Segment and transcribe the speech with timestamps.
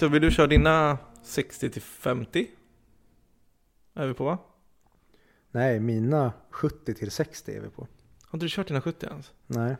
[0.00, 2.46] Viktor, vill du köra dina 60 till 50?
[3.94, 4.38] Är vi på va?
[5.50, 7.88] Nej, mina 70 till 60 är vi på.
[8.22, 9.32] Har inte du kört dina 70 ens?
[9.46, 9.76] Nej.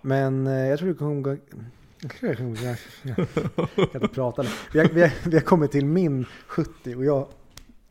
[0.00, 1.36] Men eh, jag tror det kommer gå...
[2.00, 2.10] Jag
[3.92, 4.48] kan inte prata nu.
[4.72, 7.28] Vi har, vi, har, vi har kommit till min 70 och jag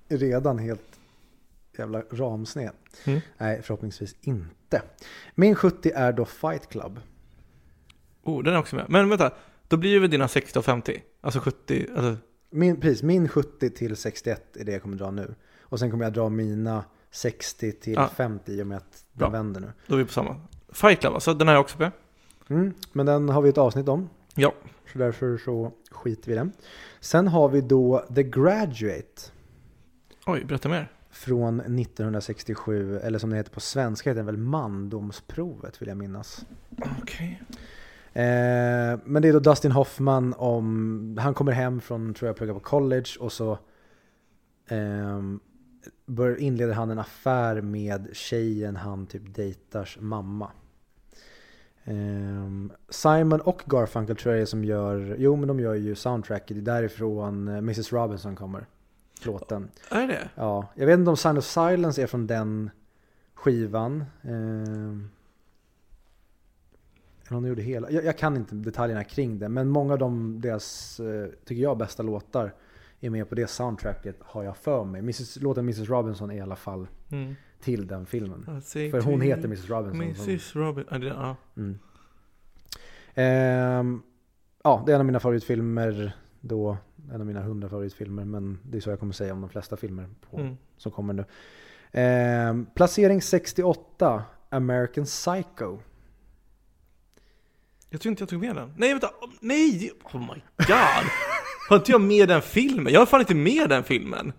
[0.09, 0.99] är redan helt
[1.77, 2.71] jävla ramsned.
[3.05, 3.19] Mm.
[3.37, 4.81] Nej, förhoppningsvis inte.
[5.35, 6.99] Min 70 är då Fight Club.
[8.23, 8.85] Oh, den är också med.
[8.89, 9.31] Men vänta,
[9.69, 11.01] då blir det väl dina 60 och 50?
[11.21, 12.17] Alltså 70, alltså,
[12.49, 15.35] Min, precis, min 70 till 61 är det jag kommer dra nu.
[15.61, 18.07] Och sen kommer jag dra mina 60 till Ja.
[18.15, 19.29] 50 i och med att den Bra.
[19.29, 19.71] vänder nu.
[19.87, 20.35] då är vi på samma.
[20.73, 21.91] Fight Club alltså, den har jag också med.
[22.47, 24.09] Mm, men den har vi ett avsnitt om.
[24.35, 24.53] Ja.
[24.93, 26.51] Så därför så skiter vi i den.
[26.99, 29.21] Sen har vi då The Graduate
[30.25, 30.91] Oj, berätta mer.
[31.11, 36.45] från 1967, eller som det heter på svenska heter den väl Mandomsprovet vill jag minnas.
[37.01, 37.41] Okej.
[38.13, 42.53] Eh, men det är då Dustin Hoffman om, han kommer hem från, tror jag, plugga
[42.53, 43.57] på college och så
[46.05, 50.51] bör, inleder han en affär med tjejen han typ dejtars mamma.
[51.83, 56.47] Ehm, Simon och Garfunkel tror jag är som gör, jo men de gör ju soundtracket,
[56.47, 58.65] det är därifrån eh, Mrs Robinson kommer.
[59.25, 59.69] Låten.
[59.91, 60.29] Är det?
[60.35, 62.69] Ja, jag vet inte om Sign of Silence är från den
[63.33, 64.05] skivan.
[64.21, 65.09] Ehm,
[67.31, 67.91] eller de gjorde hela.
[67.91, 71.77] Jag, jag kan inte detaljerna kring det, men många av de, deras, eh, tycker jag,
[71.77, 72.53] bästa låtar
[72.99, 74.99] är med på det soundtracket har jag för mig.
[74.99, 77.35] Mrs, låten Mrs Robinson är i alla fall Mm.
[77.61, 78.61] till den filmen.
[78.91, 80.01] För hon heter Mrs Robinson.
[80.01, 80.85] Mrs Robin.
[80.91, 81.35] Ja.
[81.57, 81.79] Mm.
[83.15, 84.01] Ehm,
[84.63, 86.77] ja, det är en av mina favoritfilmer då.
[87.13, 89.77] En av mina hundra favoritfilmer, men det är så jag kommer säga om de flesta
[89.77, 90.57] filmer på, Mm.
[90.77, 91.25] som kommer nu.
[91.91, 95.77] Ehm, placering 68, American Psycho.
[97.89, 98.73] Jag tror inte jag tog med den.
[98.77, 99.07] Nej, vänta.
[99.07, 99.91] Oh, Nej!
[100.03, 101.05] Oh my god!
[101.69, 102.93] Har inte jag med den filmen?
[102.93, 104.33] Jag har fan inte med den filmen.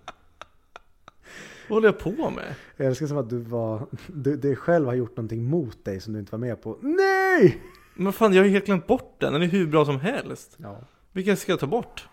[1.68, 2.54] Vad håller jag på med?
[2.76, 6.12] Jag älskar som att du var, du, du själv har gjort någonting mot dig som
[6.12, 6.78] du inte var med på.
[6.82, 7.62] Nej!
[7.94, 9.32] Men fan, jag har ju helt glömt bort den.
[9.32, 10.54] Den är hur bra som helst.
[10.56, 10.80] Ja,
[11.12, 12.08] Vilken ska jag ta bort?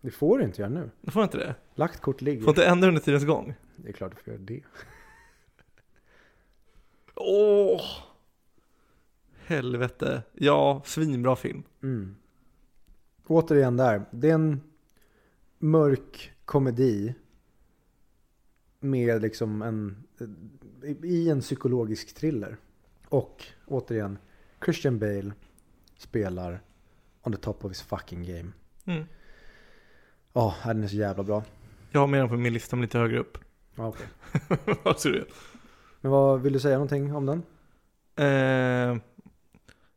[0.00, 0.90] det får du inte göra nu.
[1.00, 1.54] Jag får inte det.
[1.74, 2.42] Lagt kort ligger.
[2.42, 3.54] Får inte ändra under tidens gång.
[3.76, 4.60] Det är klart du får göra det.
[7.14, 7.82] Åh!
[9.50, 10.22] Helvete.
[10.32, 11.62] Ja, svinbra film.
[11.82, 12.16] Mm.
[13.26, 14.60] Återigen där, det är en
[15.58, 17.14] mörk komedi
[18.80, 19.96] med liksom en,
[21.02, 22.56] i en psykologisk thriller.
[23.08, 24.18] Och återigen,
[24.64, 25.32] Christian Bale
[25.96, 26.60] spelar
[27.22, 28.52] on the top of his fucking game.
[28.84, 29.04] Mm.
[30.32, 31.44] Ja, den är så jävla bra.
[31.90, 33.38] Jag har med den på min lista men lite högre upp.
[33.74, 34.06] Ja, okej.
[34.82, 35.26] Vad?
[36.00, 37.42] Men vad vill du säga någonting om den?
[38.20, 38.96] Eh,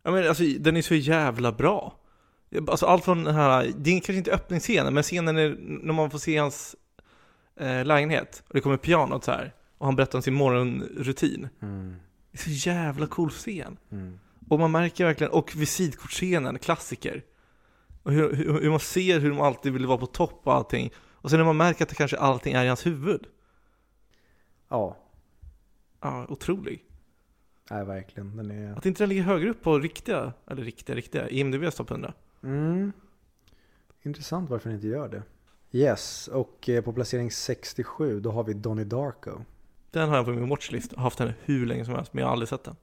[0.04, 2.00] ja men alltså den är så jävla bra.
[2.68, 6.12] Alltså allt från den här, det är kanske inte öppningsscenen, men scenen är, när man
[6.12, 6.76] får se hans
[7.60, 11.48] eh, lägenhet och det kommer pianot så här och han berättar om sin morgonrutin.
[11.62, 11.96] Mm.
[12.32, 13.78] Det är så jävla cool scen.
[13.92, 14.20] Mm.
[14.50, 17.24] Och man märker verkligen, och visitkortsscenen, klassiker.
[18.04, 20.92] Och hur, hur, hur man ser hur de alltid vill vara på topp och allting.
[20.98, 23.26] Och sen när man märker att det kanske allting är i hans huvud.
[24.70, 25.04] Ja,
[26.04, 26.84] Ja, otrolig.
[27.74, 28.38] Nej verkligen.
[28.38, 28.78] Den är...
[28.78, 32.14] Att inte den ligger högre upp på riktiga, eller riktiga, riktiga, IMDB's topp 100.
[32.44, 32.92] Mm.
[34.02, 35.24] Intressant varför den inte gör det.
[35.72, 39.32] Yes, och eh, på placering 67 då har vi Donnie Darko.
[39.92, 42.28] Den har jag på min watchlist, har haft den hur länge som helst, men jag
[42.28, 42.76] har aldrig sett den.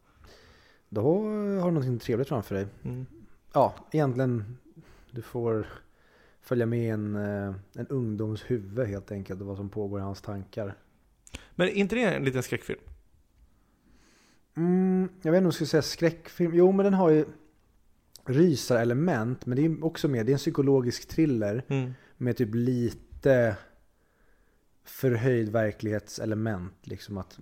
[0.88, 2.66] Då har du någonting trevligt framför dig.
[2.84, 3.06] Mm.
[3.52, 4.58] Ja, egentligen
[5.10, 5.66] du får
[6.40, 10.22] följa med en, eh, en ungdoms huvud helt enkelt och vad som pågår i hans
[10.22, 10.74] tankar.
[11.54, 12.80] Men är inte det en liten skräckfilm?
[14.60, 16.54] Mm, jag vet inte om jag skulle säga skräckfilm.
[16.54, 17.24] Jo, men den har ju
[18.24, 21.92] rysarelement, men det är också mer, det är en psykologisk thriller Mm.
[22.16, 23.56] med typ lite
[24.84, 26.72] förhöjd verklighetselement.
[26.82, 27.38] Liksom att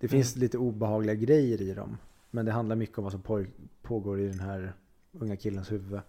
[0.00, 1.96] det finns lite obehagliga grejer i dem.
[2.30, 3.46] Men det handlar mycket om vad som
[3.82, 4.72] pågår i den här
[5.12, 6.00] unga killens huvud.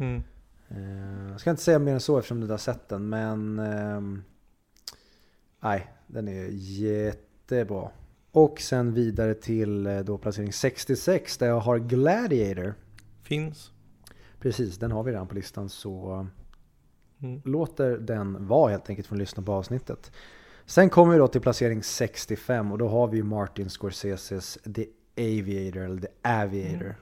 [0.00, 0.22] Mm.
[0.68, 3.58] Eh, Jag ska inte säga mer än så eftersom du inte har sett den, men
[3.58, 4.22] ehm,
[5.60, 7.90] nej, den är jättebra.
[8.32, 12.74] Och sen vidare till eh, då placering 66 där jag har Gladiator.
[13.22, 13.70] Finns.
[14.40, 16.26] Precis, den har vi redan på listan så
[17.22, 17.40] Mm.
[17.44, 20.12] låter den vara helt enkelt från att lyssna på avsnittet.
[20.66, 24.86] Sen kommer vi då till placering 65 och då har vi Martin Scorseses The
[25.16, 26.84] Aviator, eller The Aviator.
[26.84, 26.94] Mm.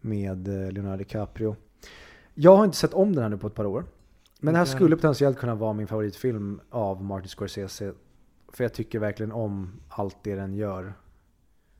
[0.00, 1.56] Med eh, Leonardo DiCaprio.
[2.34, 3.84] Jag har inte sett om den här nu på ett par år.
[4.40, 7.92] Men det här skulle potentiellt kunna vara min favoritfilm av Martin Scorsese.
[8.48, 10.94] För jag tycker verkligen om allt det den gör.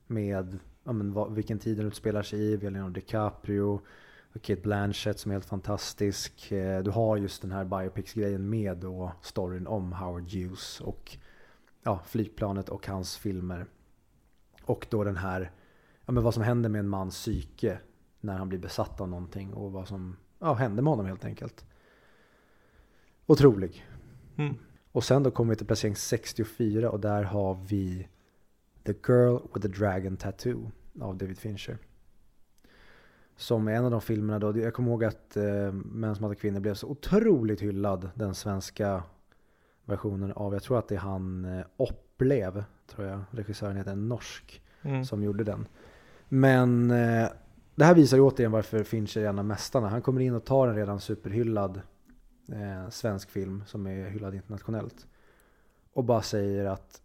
[0.07, 3.81] Med ja, men, vad, vilken tid den utspelar sig i, vi har Leonardo DiCaprio.
[4.33, 6.53] Och Kate Blanchett som är helt fantastisk.
[6.53, 11.17] Eh, du har just den här biopics-grejen med då storyn om Howard Hughes och
[11.83, 13.67] ja, flygplanet och hans filmer.
[14.63, 15.51] Och då den här,
[16.07, 17.79] ja men vad som händer med en mans psyke
[18.21, 21.65] när han blir besatt av någonting och vad som ja, händer med honom helt enkelt.
[23.27, 23.87] Otrolig.
[24.37, 24.55] Mm.
[24.99, 28.09] Och sen då kommer vi till placering 64 och där har vi
[28.85, 31.79] The Girl with the Dragon Tattoo av David Fincher.
[33.37, 36.35] Som är en av de filmerna då, jag kommer ihåg att eh, Män som hatar
[36.35, 39.03] kvinnor blev så otroligt hyllad, den svenska
[39.85, 44.09] versionen av, jag tror att det är han eh, Opplev, tror jag, regissören heter, en
[44.09, 45.05] norsk, Mm.
[45.05, 45.67] som gjorde den.
[46.29, 47.29] Men eh,
[47.75, 49.89] det här visar ju återigen varför Fincher är en av mästarna.
[49.89, 51.81] Han kommer in och tar en redan superhyllad
[52.53, 55.07] eh, svensk film som är hyllad internationellt.
[55.93, 57.03] Och bara säger att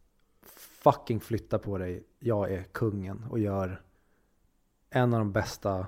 [0.84, 3.82] fucking flytta på dig, jag är kungen och gör
[4.90, 5.88] en av de bästa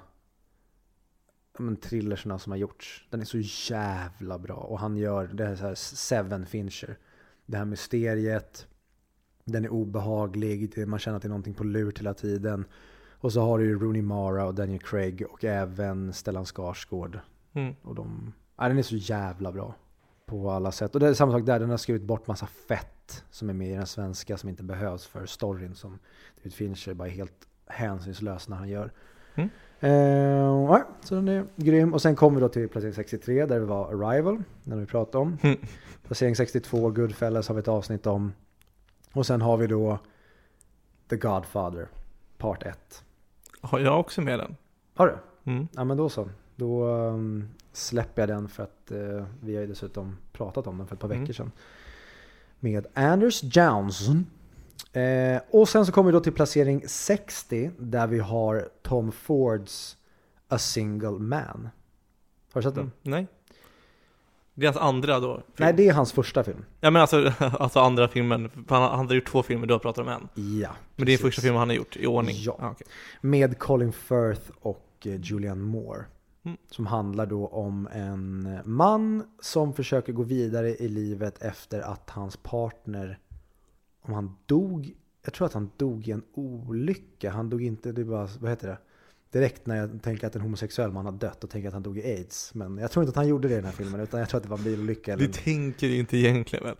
[1.59, 3.07] men, thrillerserna som har gjorts.
[3.09, 3.37] Den är så
[3.73, 6.97] jävla bra och han gör det här, så här Seven Fincher.
[7.45, 8.67] Det här mysteriet,
[9.43, 12.65] den är obehaglig, man känner att det är någonting på lur hela tiden.
[13.11, 17.19] Och så har du ju Rooney Mara och Daniel Craig och även Stellan Skarsgård.
[17.53, 17.75] Mm.
[17.81, 19.75] Och de, ja, den är så jävla bra
[20.25, 20.95] på alla sätt.
[20.95, 23.71] Och det är samma sak där, den har skrivit bort massa fett som är med
[23.71, 25.99] i den svenska som inte behövs för storyn som
[26.37, 28.91] David Fincher bara är helt hänsynslös när han gör.
[29.35, 29.49] Mm.
[29.79, 31.93] Ja, så den är grym.
[31.93, 35.17] Och sen kommer vi då till placering 63 där det var Arrival, den vi pratade
[35.17, 35.37] om.
[35.41, 35.57] Mm.
[36.03, 38.33] Placering 62, Goodfellas har vi ett avsnitt om.
[39.13, 39.99] Och sen har vi då
[41.09, 41.87] The Godfather,
[42.37, 43.03] part 1.
[43.61, 44.55] Har jag också med den?
[44.93, 45.51] Har du?
[45.51, 45.67] Mm.
[45.71, 46.29] Ja men då så.
[46.55, 50.87] Då um, släpper jag den för att eh, vi har ju dessutom pratat om den
[50.87, 51.21] för ett par Mm.
[51.21, 51.51] veckor sedan.
[52.59, 54.25] Med Anders Johnson.
[54.93, 59.97] Eh, och sen så kommer vi då till placering 60 där vi har Tom Fords
[60.47, 61.69] A Single Man.
[62.53, 62.83] Har du sett den?
[62.83, 62.91] Mm.
[63.01, 63.27] Nej.
[64.57, 65.35] Det är hans andra då?
[65.35, 65.43] film.
[65.57, 66.65] Nej, det är hans första film.
[66.79, 70.05] Ja men alltså, alltså andra filmen, han, han har gjort två filmer, du har pratat
[70.05, 70.27] om en.
[70.59, 70.69] Ja.
[70.95, 71.21] Men det är precis.
[71.21, 72.35] första filmen han har gjort i ordning?
[72.39, 72.57] Ja.
[72.61, 72.87] Ah, okej.
[73.21, 76.03] Med Colin Firth och eh, Julianne Moore.
[76.45, 76.57] Mm.
[76.71, 82.37] Som handlar då om en man som försöker gå vidare i livet efter att hans
[82.37, 83.19] partner,
[84.01, 84.93] om han dog,
[85.23, 87.31] jag tror att han dog i en olycka.
[87.31, 88.77] Han dog inte, det bara, vad heter det?
[89.31, 91.97] Direkt när jag tänker att en homosexuell man har dött och tänker att han dog
[91.97, 92.53] i aids.
[92.53, 94.37] Men jag tror inte att han gjorde det i den här filmen utan jag tror
[94.37, 95.13] att det var en bilolycka.
[95.13, 95.27] Eller...
[95.27, 96.75] Du tänker inte egentligen väl?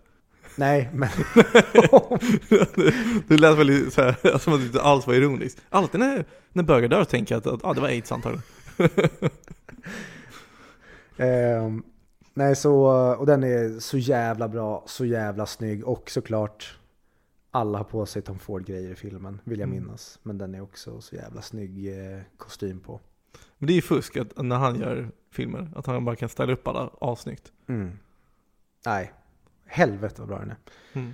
[0.56, 1.08] Nej, men
[3.28, 5.62] Du lät väl så här, som att det inte alls var ironiskt.
[5.68, 8.42] Alltid när, när bögar dör tänker jag att, att ah, det var aids antagligen.
[11.18, 11.82] Ehm,
[12.34, 12.84] nej, så,
[13.18, 16.78] och den är så jävla bra, så jävla snygg och såklart
[17.50, 19.82] alla har på sig Tom Ford-grejer i filmen, vill jag Mm.
[19.82, 20.18] minnas.
[20.22, 23.00] Men den är också så jävla snygg eh, kostym på.
[23.58, 26.52] Men det är ju fusk att, när han gör filmer, att han bara kan ställa
[26.52, 27.52] upp alla assnyggt.
[27.68, 27.98] Mm.
[28.86, 29.12] Nej,
[29.66, 30.56] helvete vad bra den är.
[30.92, 31.12] Mm.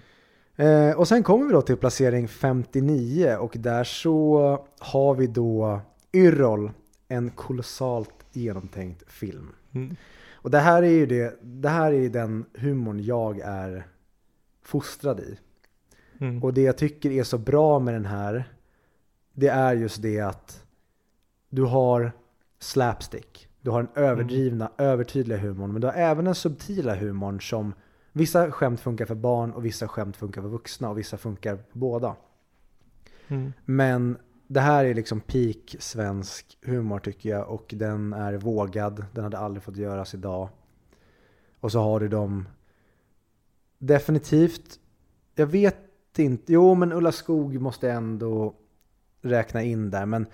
[0.90, 5.80] Eh, och sen kommer vi då till placering 59 och där så har vi då
[6.12, 6.71] Yrrol,
[7.09, 9.49] en kolossalt genomtänkt film.
[9.73, 9.97] Mm.
[10.33, 13.87] Och det här är ju det, det här är den humorn jag är
[14.62, 15.38] fostrad i.
[16.21, 16.43] Mm.
[16.43, 18.45] Och det jag tycker är så bra med den här,
[19.33, 20.64] det är just det att
[21.49, 22.12] du har
[22.59, 23.49] slapstick.
[23.61, 25.73] Du har den överdrivna, övertydliga humorn.
[25.73, 27.75] Men du har även den subtila humorn som
[28.12, 31.79] vissa skämt funkar för barn och vissa skämt funkar för vuxna och vissa funkar för
[31.79, 32.17] båda.
[33.29, 33.52] Mm.
[33.64, 34.17] Men
[34.52, 39.04] det här är liksom peak svensk humor tycker jag och den är vågad.
[39.12, 40.49] Den hade aldrig fått göras idag.
[41.61, 42.49] Och så har du dem
[43.78, 44.80] definitivt,
[45.35, 45.78] jag vet
[46.18, 48.54] inte, jo men Ulla Skog måste ändå
[49.21, 50.06] räkna in där.
[50.06, 50.26] Men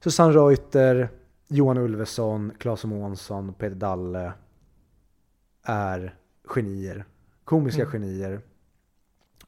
[0.00, 1.08] Susanne Reuter,
[1.48, 4.32] Johan Ulveson, Claes Månsson, Peter Dalle
[5.62, 7.04] är genier.
[7.44, 7.92] Komiska Mm.
[7.92, 8.40] genier.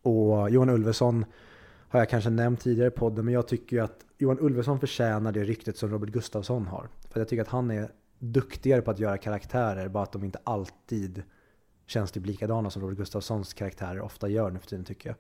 [0.03, 1.25] Och Johan Ulveson
[1.89, 5.33] har jag kanske nämnt tidigare i podden, men jag tycker ju att Johan Ulveson förtjänar
[5.33, 6.89] det ryktet som Robert Gustafsson har.
[7.11, 10.39] För jag tycker att han är duktigare på att göra karaktärer, bara att de inte
[10.45, 11.23] alltid
[11.87, 15.17] känns typ likadana som Robert Gustafssons karaktärer ofta gör nu för tiden tycker jag.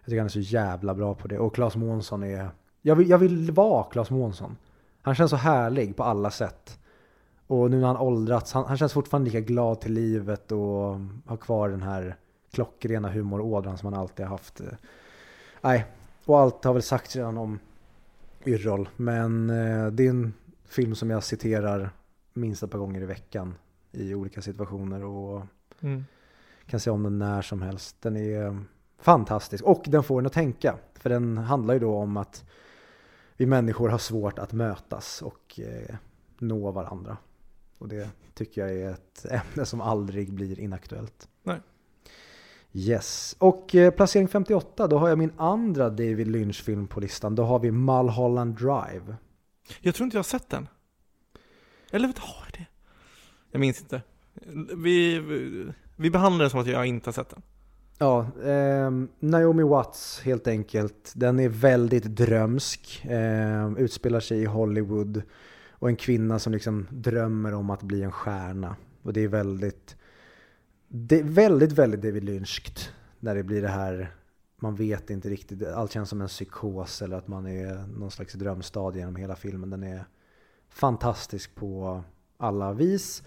[0.00, 1.38] Jag tycker han är så jävla bra på det.
[1.38, 2.50] Och Claes Månsson är...
[2.82, 4.56] Jag vill, jag vill vara Claes Månsson.
[5.02, 6.78] Han känns så härlig på alla sätt.
[7.46, 11.36] Och nu när han åldrats, han, han känns fortfarande lika glad till livet och har
[11.40, 12.16] kvar den här
[12.52, 14.60] klockrena humorådran som han alltid har haft.
[15.60, 15.86] Nej,
[16.30, 17.58] och allt har väl sagts redan om
[18.46, 18.88] Yrrol.
[18.96, 20.32] Men eh, det är en
[20.64, 21.90] film som jag citerar
[22.32, 23.54] minst ett par gånger i veckan
[23.92, 25.42] i olika situationer och
[25.82, 26.04] Mm.
[26.66, 27.96] kan se om den när som helst.
[28.00, 28.64] Den är
[28.98, 30.76] fantastisk och den får en att tänka.
[30.94, 32.44] För den handlar ju då om att
[33.36, 35.96] vi människor har svårt att mötas och eh,
[36.38, 37.16] nå varandra.
[37.78, 41.28] Och det tycker jag är ett ämne som aldrig blir inaktuellt.
[42.72, 43.36] Yes.
[43.38, 47.34] Och eh, placering 58, då har jag min andra David Lynch-film på listan.
[47.34, 49.16] Då har vi Mulholland Drive.
[49.80, 50.68] Jag tror inte jag har sett den.
[51.90, 52.66] Eller har jag det?
[53.50, 54.02] Jag minns inte.
[54.76, 57.42] Vi, vi, vi behandlar det som att jag inte har sett den.
[57.98, 61.12] Ja, eh, Naomi Watts helt enkelt.
[61.16, 63.04] Den är väldigt drömsk.
[63.04, 65.22] Eh, utspelar sig i Hollywood.
[65.70, 68.76] Och en kvinna som liksom drömmer om att bli en stjärna.
[69.02, 69.96] Och det är väldigt,
[70.92, 72.92] det är väldigt, väldigt David Lynchkt.
[73.20, 74.14] När det blir det här,
[74.56, 78.34] man vet inte riktigt, allt känns som en psykos eller att man är någon slags
[78.34, 79.70] drömstad genom hela filmen.
[79.70, 80.04] Den är
[80.68, 82.02] fantastisk på
[82.36, 83.22] alla vis.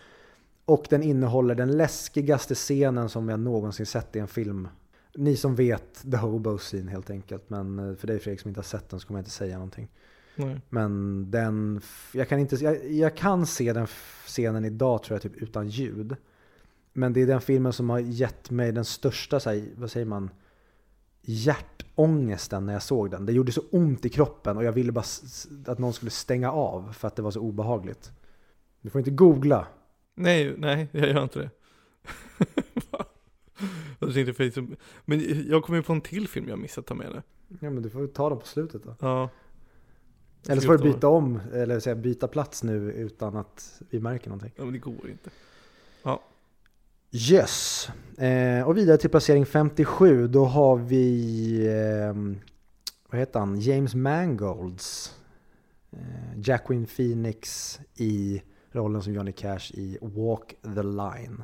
[0.65, 4.67] Och den innehåller den läskigaste scenen som jag någonsin sett i en film.
[5.15, 7.50] Ni som vet The Hobo Scene helt enkelt.
[7.50, 9.55] Men eh, för dig Fredrik som inte har sett den så kommer jag inte säga
[9.55, 9.91] någonting.
[10.36, 10.62] Nej.
[10.70, 11.82] Men den,
[12.13, 13.88] jag kan, inte, jag, jag kan se den
[14.25, 16.15] scenen idag tror jag typ utan ljud.
[16.93, 20.05] Men det är den filmen som har gett mig den största, så här, vad säger
[20.05, 20.29] man,
[21.21, 23.25] hjärtångesten när jag såg den.
[23.25, 25.05] Det gjorde så ont i kroppen och jag ville bara
[25.65, 28.12] att någon skulle stänga av för att det var så obehagligt.
[28.81, 29.67] Du får inte googla.
[30.15, 31.50] Nej, nej, jag gör inte det.
[34.00, 34.67] jag tänkte för
[35.05, 37.23] men jag kommer ju på en till film jag missat ta med det.
[37.59, 38.95] Ja men du får ta dem på slutet då.
[39.00, 39.29] Ja.
[40.50, 44.29] Eller så får du byta om, eller säga byta plats nu utan att vi märker
[44.29, 44.51] någonting.
[44.55, 45.29] Ja men det går inte.
[46.03, 46.21] Ja.
[47.15, 47.89] Yes.
[48.17, 52.13] Eh, och vidare till placering 57, då har vi, eh,
[53.10, 55.15] vad heter han, James Mangolds.
[55.91, 58.41] Eh, Jacqueline Phoenix i
[58.72, 61.43] rollen som Johnny Cash i Walk the Line.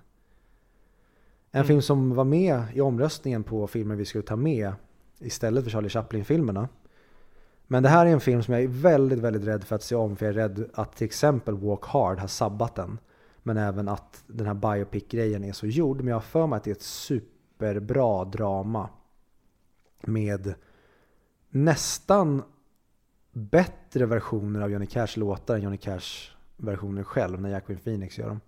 [1.52, 1.68] En mm.
[1.68, 4.74] film som var med i omröstningen på filmer vi skulle ta med
[5.20, 6.70] istället för Charlie Chaplin-filmerna.
[7.68, 9.96] Men det här är en film som jag är väldigt, väldigt rädd för att se
[9.96, 12.98] om för jag är rädd att till exempel Walk Hard har sabbat den.
[13.44, 15.98] Men även att den här biopic-grejen är så gjord.
[15.98, 18.90] Men jag har för mig att det är ett superbra drama.
[20.02, 20.54] Med
[21.50, 22.44] nästan
[23.32, 28.28] bättre versioner av Johnny Cash låtar än Johnny Cash versioner själv när Jacqueline Phoenix gör
[28.28, 28.40] dem.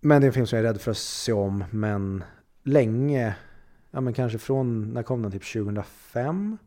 [0.00, 2.24] Men det är en film som jag är rädd för att se om, men
[2.62, 3.36] länge,
[3.90, 5.32] ja men kanske från, när kom den?
[5.32, 6.58] Typ 2005?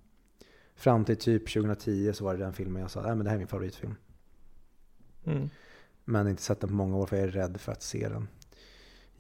[0.76, 3.36] Fram till typ 2010 så var det den filmen jag sa, nej men det här
[3.36, 3.96] är min favoritfilm.
[5.26, 5.50] Mm.
[6.10, 8.28] Men inte sett den på många år för jag är rädd för att se den.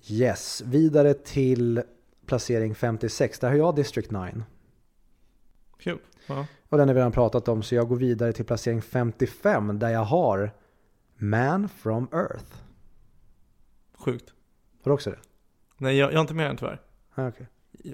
[0.07, 1.83] Yes, vidare till
[2.25, 3.39] placering 56.
[3.39, 4.43] Där har jag District 9.
[5.79, 5.99] Kul.
[6.27, 6.45] Ja.
[6.69, 9.89] Och den har vi redan pratat om så jag går vidare till placering 55 där
[9.89, 10.51] jag har
[11.17, 12.55] Man from Earth.
[13.93, 14.33] Sjukt.
[14.83, 15.19] Har du också det?
[15.77, 16.81] Nej, jag, jag har inte med den tyvärr.
[17.15, 17.45] Ah, okay.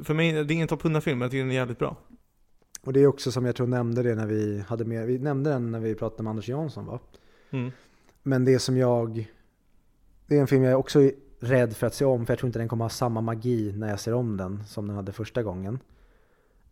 [0.04, 1.98] För mig, det är ingen topp 100-film, men jag tycker den är jävligt bra.
[2.82, 5.50] Och det är också som jag tror nämnde det när vi hade med, vi nämnde
[5.50, 7.00] den när vi pratade med Anders Jansson va?
[7.50, 7.72] Mm.
[8.28, 9.32] Men det som jag,
[10.28, 12.48] det är en film jag är också rädd för att se om, för jag tror
[12.48, 15.44] inte den kommer ha samma magi när jag ser om den som den hade första
[15.44, 15.80] gången.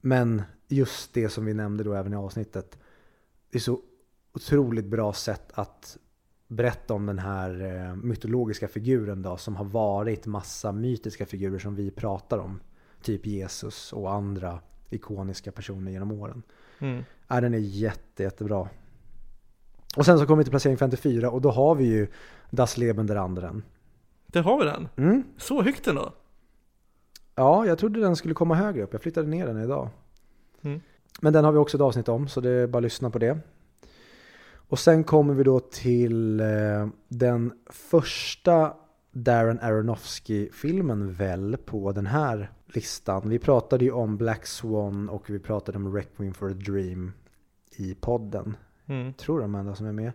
[0.02, 2.78] Men just det som vi nämnde då även i avsnittet,
[3.52, 3.82] det är så
[4.34, 5.98] otroligt bra sätt att
[6.48, 11.76] berätta om den här eh, mytologiska figuren då, som har varit massa mytiska figurer som
[11.76, 12.60] vi pratar om.
[13.02, 16.44] Typ Jesus och andra ikoniska personer genom åren.
[16.80, 17.04] Mm.
[17.28, 18.70] Ja, den är jätte, jättebra.
[19.96, 22.08] Och sen så kommer vi till placering 54 och då har vi ju
[22.50, 23.64] Das Leben der anderen.
[24.28, 24.88] Det har vi den?
[24.96, 25.24] Mm.
[25.38, 26.14] Så högt den då?
[27.36, 28.94] Ja, jag trodde den skulle komma högre upp.
[28.94, 29.90] Jag flyttade ner den idag.
[30.62, 30.82] Mm.
[31.22, 33.20] Men den har vi också ett avsnitt om, så det är bara att lyssna på
[33.20, 33.40] det.
[34.56, 38.74] Och sen kommer vi då till eh, den första
[39.12, 43.30] Darren Aronofsky-filmen väl på den här listan.
[43.30, 47.12] Vi pratade ju om Black Swan och vi pratade om Requiem for a Dream
[47.78, 48.58] i podden.
[48.94, 49.14] Mm.
[49.14, 50.12] Tror de enda som är med.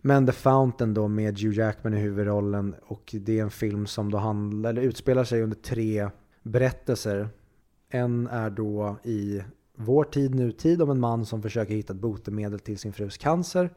[0.00, 4.10] Men The Fountain då med Hugh Jackman i huvudrollen och det är en film som
[4.10, 6.08] då handlar, eller utspelar sig under tre
[6.42, 7.28] berättelser.
[7.88, 9.42] En är då i
[9.74, 13.70] vår tid, nutid, om en man som försöker hitta ett botemedel till sin frus cancer.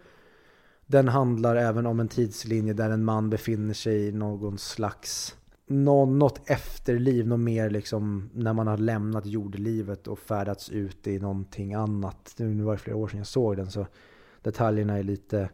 [0.86, 6.50] Den handlar även om en tidslinje där en man befinner sig i någon slags något
[6.50, 12.36] efterliv, något mer liksom när man har lämnat jordlivet och färdats ut i någonting annat.
[12.38, 13.88] Nu var det flera år sedan jag såg den så
[14.48, 15.50] detaljerna är lite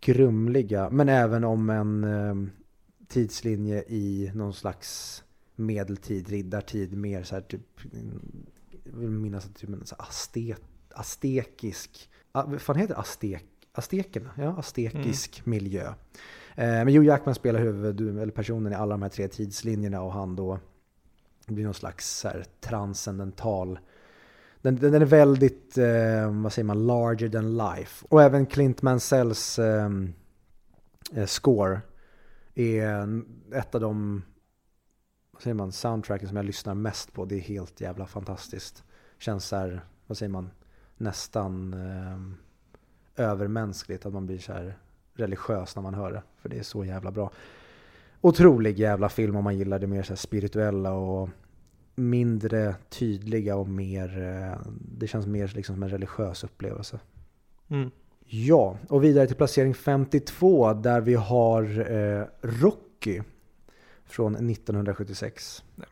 [0.00, 0.90] grumliga.
[0.90, 2.34] Men även om en eh,
[3.08, 5.22] tidslinje i någon slags
[5.56, 7.80] medeltid, riddartid, mer så här typ,
[8.84, 13.00] jag vill minnas att typ en så astet, astekisk, vad fan heter det?
[13.00, 14.30] Astek, astekerna?
[14.36, 15.50] Ja, astekisk mm.
[15.50, 15.86] miljö.
[16.54, 20.12] Eh, men Hugh Jackman spelar huvud, eller personen i alla de här tre tidslinjerna och
[20.12, 20.58] han då
[21.46, 23.78] blir någon slags så här, transcendental
[24.64, 28.06] den, den är väldigt, eh, vad säger man, larger than life.
[28.08, 30.12] Och även Clint Mansells ehm,
[31.14, 31.80] eh, score
[32.54, 33.08] är
[33.52, 34.22] ett av de,
[35.32, 37.24] vad säger man, soundtracken som jag lyssnar mest på.
[37.24, 38.84] Det är helt jävla fantastiskt.
[39.18, 40.50] Känns så här, vad säger man,
[40.96, 44.06] nästan eh, övermänskligt.
[44.06, 44.78] Att man blir så här
[45.14, 46.22] religiös när man hör det.
[46.36, 47.30] För det är så jävla bra.
[48.20, 51.28] Otrolig jävla film om man gillar det mer så här spirituella och
[51.94, 57.00] mindre tydliga och mer, eh, det känns mer liksom som en religiös upplevelse.
[57.68, 57.90] Mm.
[58.26, 63.22] Ja, och vidare till placering 52 där vi har eh, Rocky
[64.04, 65.64] från 1976.
[65.74, 65.86] Nej.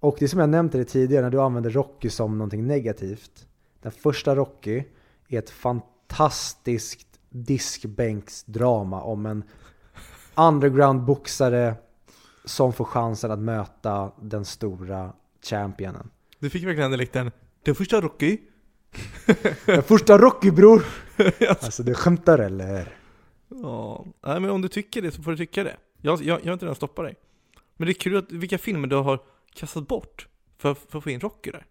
[0.00, 3.46] Och det som jag nämnde det tidigare när du använder Rocky som någonting negativt.
[3.82, 4.84] Den första Rocky
[5.28, 9.44] är ett fantastiskt diskbänksdrama om en
[10.34, 11.74] underground-boxare
[12.44, 16.10] som får chansen att möta den stora championen.
[16.38, 17.30] Du fick verkligen den dialekten.
[17.62, 18.38] Den första Rocky.
[19.66, 20.82] Den första Rocky bror!
[21.48, 21.82] alltså.
[21.82, 22.96] Du skämtar eller?
[23.48, 25.76] Ja, nej men om du tycker det så får du tycka det.
[26.00, 27.14] Jag, jag, jag har inte redan stoppat dig.
[27.76, 29.18] Men det är kul att, vilka filmer du har
[29.54, 31.66] kastat bort för, för att få in Rocky där.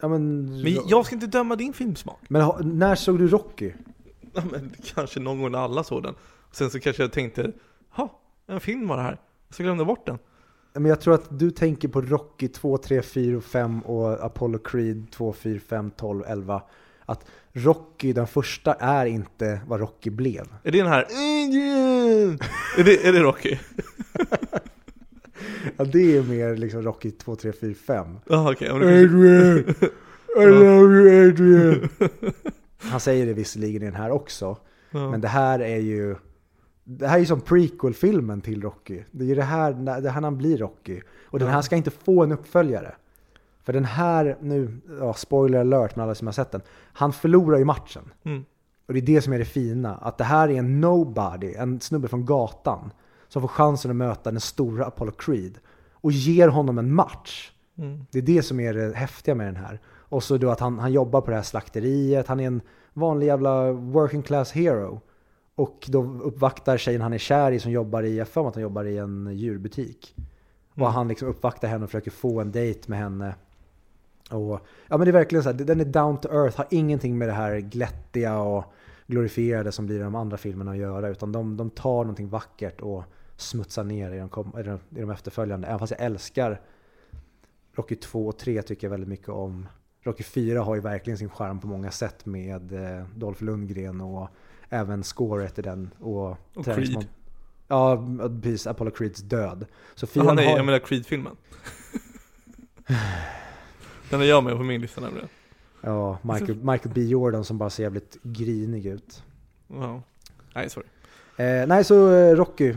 [0.00, 2.20] Ja, men, Men jag ska inte döma din filmsmak.
[2.28, 3.72] men ha- när såg du Rocky?
[4.32, 6.14] Ja, men kanske någon gång när alla såg den.
[6.52, 7.52] Sen så kanske jag tänkte,
[7.90, 9.18] ha, en film var det här.
[9.54, 10.18] Så glömde jag bort den.
[10.72, 14.58] Men jag tror att du tänker på Rocky 2, 3, 4 och 5 och Apollo
[14.58, 16.62] Creed 2, 4, 5, 12, 11.
[17.04, 20.46] Att Rocky, den första, är inte vad Rocky blev.
[20.62, 21.02] Är det den här?
[22.78, 23.58] är, det, är det Rocky?
[25.76, 28.06] Ja, det är mer liksom Rocky 2, 3, 4, 5.
[28.26, 29.04] Ja okej, okay.
[29.04, 29.58] Adrian!
[30.38, 31.88] I love you Adrian!
[32.78, 34.56] Han säger det visserligen i den här också.
[34.90, 35.10] ja.
[35.10, 36.16] Men det här är ju
[36.84, 39.02] det här är ju som prequel-filmen till Rocky.
[39.10, 41.00] Det är ju det här, det här när han blir Rocky.
[41.24, 42.94] Och den här ska inte få en uppföljare.
[43.62, 46.60] För den här, nu, ja, spoiler alert med alla som har sett den.
[46.92, 48.02] Han förlorar ju matchen.
[48.22, 48.44] Mm.
[48.86, 49.94] Och det är det som är det fina.
[49.96, 52.90] Att det här är en nobody, en snubbe från gatan.
[53.28, 55.58] Som får chansen att möta den stora Apollo Creed.
[55.92, 57.52] Och ger honom en match.
[57.78, 58.06] Mm.
[58.10, 59.80] Det är det som är det häftiga med den här.
[59.86, 62.28] Och så då att han, han jobbar på det här slakteriet.
[62.28, 62.60] Han är en
[62.92, 65.00] vanlig jävla working class hero.
[65.54, 68.84] Och då uppvaktar tjejen han är kär i som jobbar i, jag att han jobbar
[68.84, 70.14] i en djurbutik.
[70.70, 70.92] Och Mm.
[70.92, 73.34] han liksom uppvaktar henne och försöker få en dejt med henne.
[74.30, 77.18] Och, ja men det är verkligen så här, den är down to earth, har ingenting
[77.18, 78.64] med det här glättiga och
[79.06, 81.08] glorifierade som blir i de andra filmerna att göra.
[81.08, 83.04] Utan de, de tar någonting vackert och
[83.36, 85.66] smutsar ner i de, kom, i de, i de efterföljande.
[85.66, 86.60] Även fast jag älskar
[87.74, 89.68] Rocky 2 och 3 tycker jag väldigt mycket om.
[90.02, 94.28] Rocky 4 har ju verkligen sin charm på många sätt med eh, Dolph Lundgren och
[94.74, 95.90] även scoret i den.
[96.00, 97.06] Och, Och Creed.
[97.68, 98.06] Ja,
[98.42, 98.66] precis.
[98.66, 99.66] Apollo Creeds död.
[99.94, 100.56] Så fyran Han är, har...
[100.56, 101.36] jag menar Creed-filmen.
[104.10, 105.28] Den är jag med på min lista nämligen.
[105.80, 109.22] Ja, Michael, Michael B Jordan som bara ser jävligt grinig ut.
[109.68, 110.02] Ja.
[110.54, 110.86] Nej, sorry.
[111.36, 112.74] Eh, nej, så eh, Rocky.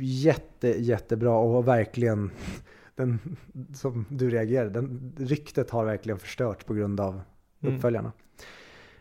[0.00, 2.30] Jätte, jättebra och verkligen
[2.96, 3.36] den
[3.74, 4.70] som du reagerade.
[4.70, 7.20] Den, ryktet har verkligen förstört på grund av
[7.62, 7.80] Mm.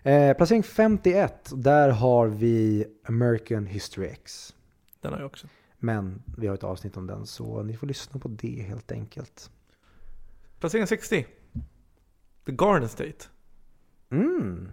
[0.10, 4.56] Eh, placering 51, där har vi American History X.
[5.02, 5.48] Den har jag också.
[5.78, 9.52] Men vi har ett avsnitt om den så ni får lyssna på det helt enkelt.
[10.60, 11.26] Placering 60.
[12.46, 13.26] The Garden State.
[14.12, 14.72] Mm.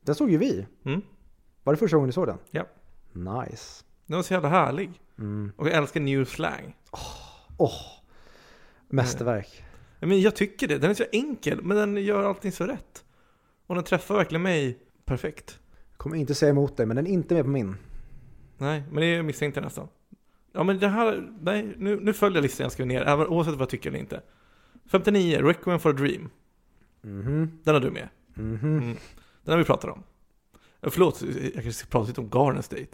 [0.00, 0.66] Den såg ju vi.
[0.84, 1.02] Mm.
[1.62, 2.38] Var det första gången du såg den?
[2.50, 2.66] Ja.
[3.12, 3.84] Nice.
[4.06, 5.00] Den var så jävla härlig.
[5.18, 5.52] Mm.
[5.56, 6.76] Och jag älskar new slang.
[7.56, 7.82] Åh,
[8.88, 9.64] mästerverk.
[10.00, 10.78] Ja, Men jag tycker det.
[10.78, 13.04] Den är så enkel, men den gör allting så rätt.
[13.68, 15.58] Och den träffar verkligen mig perfekt.
[15.96, 17.76] Kommer inte säga emot dig, men den är inte med på min.
[18.58, 19.88] Nej, men det misstänkte jag nästan.
[20.52, 23.60] Ja men det här, nej, nu, nu följer listan jag skrev ner, även oavsett vad
[23.60, 24.22] jag tycker eller inte.
[24.86, 26.30] 59, Requiem for a Dream.
[27.02, 28.08] Mhm, Den har du med.
[28.34, 28.58] mhm.
[28.78, 28.96] Mm.
[29.44, 30.02] Den har vi pratat om.
[30.80, 32.86] Eh, Förlåt, jag kanske ska prata lite om Garden State.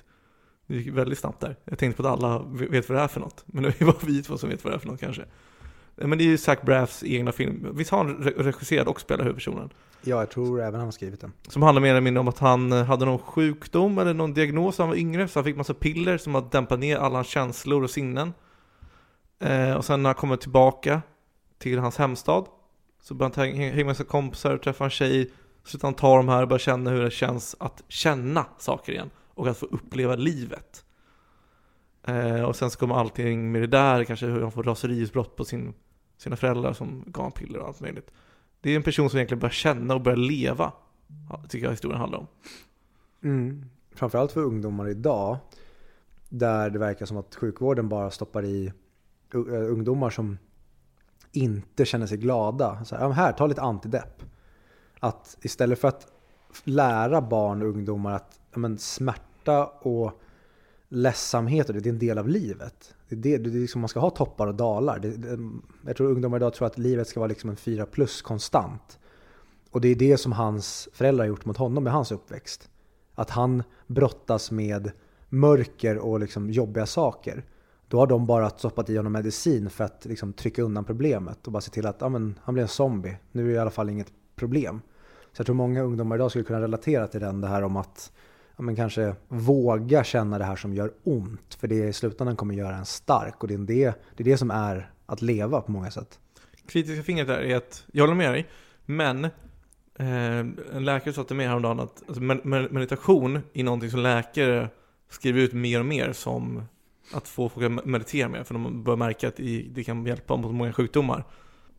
[0.67, 1.57] Det gick väldigt snabbt där.
[1.65, 3.45] Jag tänkte på att alla vet vad det är för något.
[3.47, 5.25] Men det är bara vi två som vet vad det är för något kanske.
[5.97, 7.69] Eh, Men det är ju Zach Braffs egna film.
[7.73, 9.71] Visst har han re- regisserat och spelat huvudpersonen?
[10.03, 11.33] Ja, jag tror även han har skrivit den.
[11.49, 14.79] Som handlar mer eller mindre om att han eh, hade någon sjukdom eller någon diagnos
[14.79, 15.29] när han var yngre.
[15.29, 18.33] Så han fick massa piller som har dämpat ner alla hans känslor och sinnen.
[19.39, 21.03] Eh, och sen när han kommer tillbaka
[21.59, 22.47] till hans hemstad
[23.03, 25.31] så börjar han hänga med sina kompisar och träffa en tjej.
[25.65, 29.11] Så han tar de här och börjar känna hur det känns att känna saker igen.
[29.35, 30.85] Och att få uppleva livet.
[32.07, 35.45] Eh, och sen så kommer allting med det där, kanske hur han får raseriutbrott på
[35.45, 35.75] sin,
[36.17, 38.11] sina föräldrar som gav honom piller och allt möjligt.
[38.61, 40.73] Det är en person som egentligen börjar känna och börjar leva.
[41.49, 42.27] Tycker jag historien handlar om.
[43.23, 43.65] Mm.
[43.95, 45.37] Framförallt för ungdomar idag.
[46.29, 48.73] Där det verkar som att sjukvården bara stoppar i
[49.69, 50.39] ungdomar som
[51.33, 52.85] inte känner sig glada.
[52.85, 54.23] Så här, här, ta lite antidepp.
[55.01, 56.13] Att istället för att
[56.65, 60.21] lära barn och ungdomar att men, smärta och
[60.95, 62.95] ledsamhet, och det är en del av livet.
[63.09, 64.99] Det är det, det är liksom, man ska ha toppar och dalar.
[64.99, 65.51] Det, det,
[65.87, 68.99] jag tror ungdomar idag tror att livet ska vara liksom en 4 plus konstant.
[69.71, 72.69] Och det är det som hans föräldrar har gjort mot honom i hans uppväxt.
[73.15, 74.93] Att han brottas med
[75.29, 77.45] mörker och liksom jobbiga saker.
[77.89, 81.53] Då har de bara stoppat i honom medicin för att liksom trycka undan problemet och
[81.53, 83.17] bara se till att ja, men, han blir en zombie.
[83.33, 84.81] Nu är det i alla fall inget problem.
[85.33, 88.13] Så jag tror många ungdomar idag skulle kunna relatera till den, det här om att
[88.57, 91.55] ja, men kanske våga känna det här som gör ont.
[91.55, 94.37] För det i slutändan kommer göra en stark och det är det, det är det
[94.37, 96.19] som är att leva på många sätt.
[96.67, 98.47] Kritiska fingret där är att, jag håller med dig,
[98.87, 100.39] men eh,
[100.73, 104.69] en läkare sa till mig häromdagen att alltså, meditation är någonting som läkare
[105.09, 106.63] skriver ut mer och mer som
[107.13, 109.37] att få folk att meditera mer, för de börjar märka att
[109.71, 111.25] det kan hjälpa mot många sjukdomar.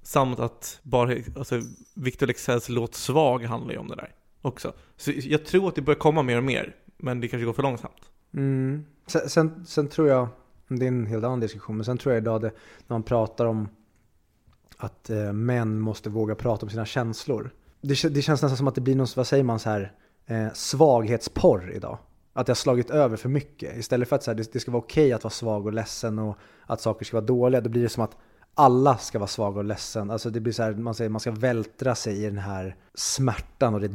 [0.01, 1.61] Samt att bara, alltså
[1.95, 4.11] Victor Leksells låt Svag handlar ju om det där
[4.45, 4.73] också.
[4.97, 7.63] Så jag tror att det börjar komma mer och mer, men det kanske går för
[7.63, 8.12] långsamt.
[8.34, 8.86] Mm.
[9.08, 10.27] Sen, sen, sen, tror jag,
[10.67, 12.51] det är en helt annan diskussion, men sen tror jag idag det,
[12.88, 13.69] när man pratar om
[14.77, 17.49] att eh, män måste våga prata om sina känslor.
[17.81, 19.91] Det, det, känns nästan som att det blir någon, vad säger man så här,
[20.25, 21.97] eh, svaghetsporr idag.
[22.34, 23.77] Att det har slagit över för mycket.
[23.77, 25.73] Istället för att så här, det, det, ska vara okej okay att vara svag och
[25.73, 28.17] ledsen och att saker ska vara dåliga, då blir det som att
[28.53, 30.12] alla ska vara svaga och ledsen.
[30.12, 33.73] Alltså det blir så här, man säger man ska vältra sig i den här smärtan
[33.73, 33.88] och det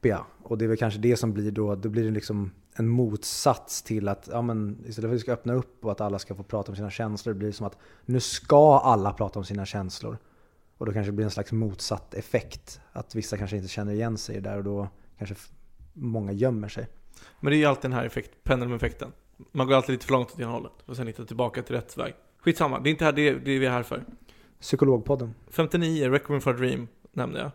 [0.00, 0.24] deppiga.
[0.42, 3.82] Och det är väl kanske det som blir då, då blir det liksom en motsats
[3.82, 6.34] till att ja, men istället för att vi ska öppna upp och att alla ska
[6.34, 9.66] få prata om sina känslor, blir det som att nu ska alla prata om sina
[9.66, 10.18] känslor.
[10.78, 12.80] Och då kanske det blir en slags motsatt effekt.
[12.92, 15.36] Att vissa kanske inte känner igen sig där och då kanske
[15.92, 16.88] många gömmer sig.
[17.40, 19.12] Men det är ju alltid den här effekt, pendeleffekten.
[19.52, 21.96] Man går alltid lite för långt åt ena hållet och sen hitta tillbaka till rätt
[21.96, 22.14] väg.
[22.38, 24.04] Skitsamma, det är inte här det, det vi är här för.
[24.60, 25.34] Psykologpodden.
[25.50, 27.50] 59, Requiem for a Dream, nämnde jag.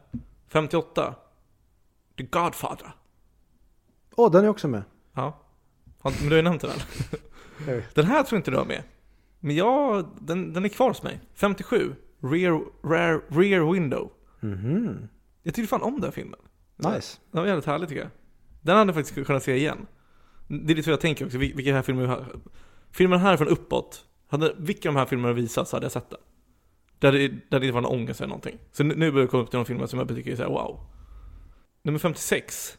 [0.48, 1.16] 58,
[2.18, 2.92] The Godfather.
[4.16, 4.84] Åh, oh, den är också med.
[5.14, 5.40] Ja.
[6.04, 6.72] Men du har ju nämnt den.
[7.94, 8.84] den här tror inte du har med.
[9.40, 11.20] Men ja, den, den är kvar hos mig.
[11.34, 14.12] 57, Rear, rear, rear Window.
[14.44, 15.08] Mm -hmm.
[15.44, 16.40] Jag tyckte fan om den filmen.
[16.76, 17.18] Nice.
[17.32, 18.12] Den var jävligt härlig tycker jag.
[18.62, 19.88] Den hade jag faktiskt kunnat se igen.
[20.48, 22.26] Det är lite så jag tänker också, vilka här filmer har...
[22.92, 24.06] Filmen här är från uppåt.
[24.28, 26.20] Hade vilka av de här filmerna visats hade jag sett den.
[27.00, 28.58] Där det, där det inte var någon ångest eller någonting.
[28.72, 30.50] Så nu, nu börjar jag komma upp till de filmer som jag tycker är såhär
[30.50, 30.80] wow.
[31.86, 32.78] Nummer 56.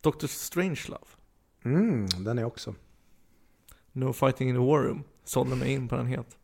[0.00, 1.06] Doctor Strangelove.
[1.64, 2.74] Mm, den är också.
[3.92, 5.02] No Fighting in the War Room.
[5.24, 6.36] Sålde mig in på den helt.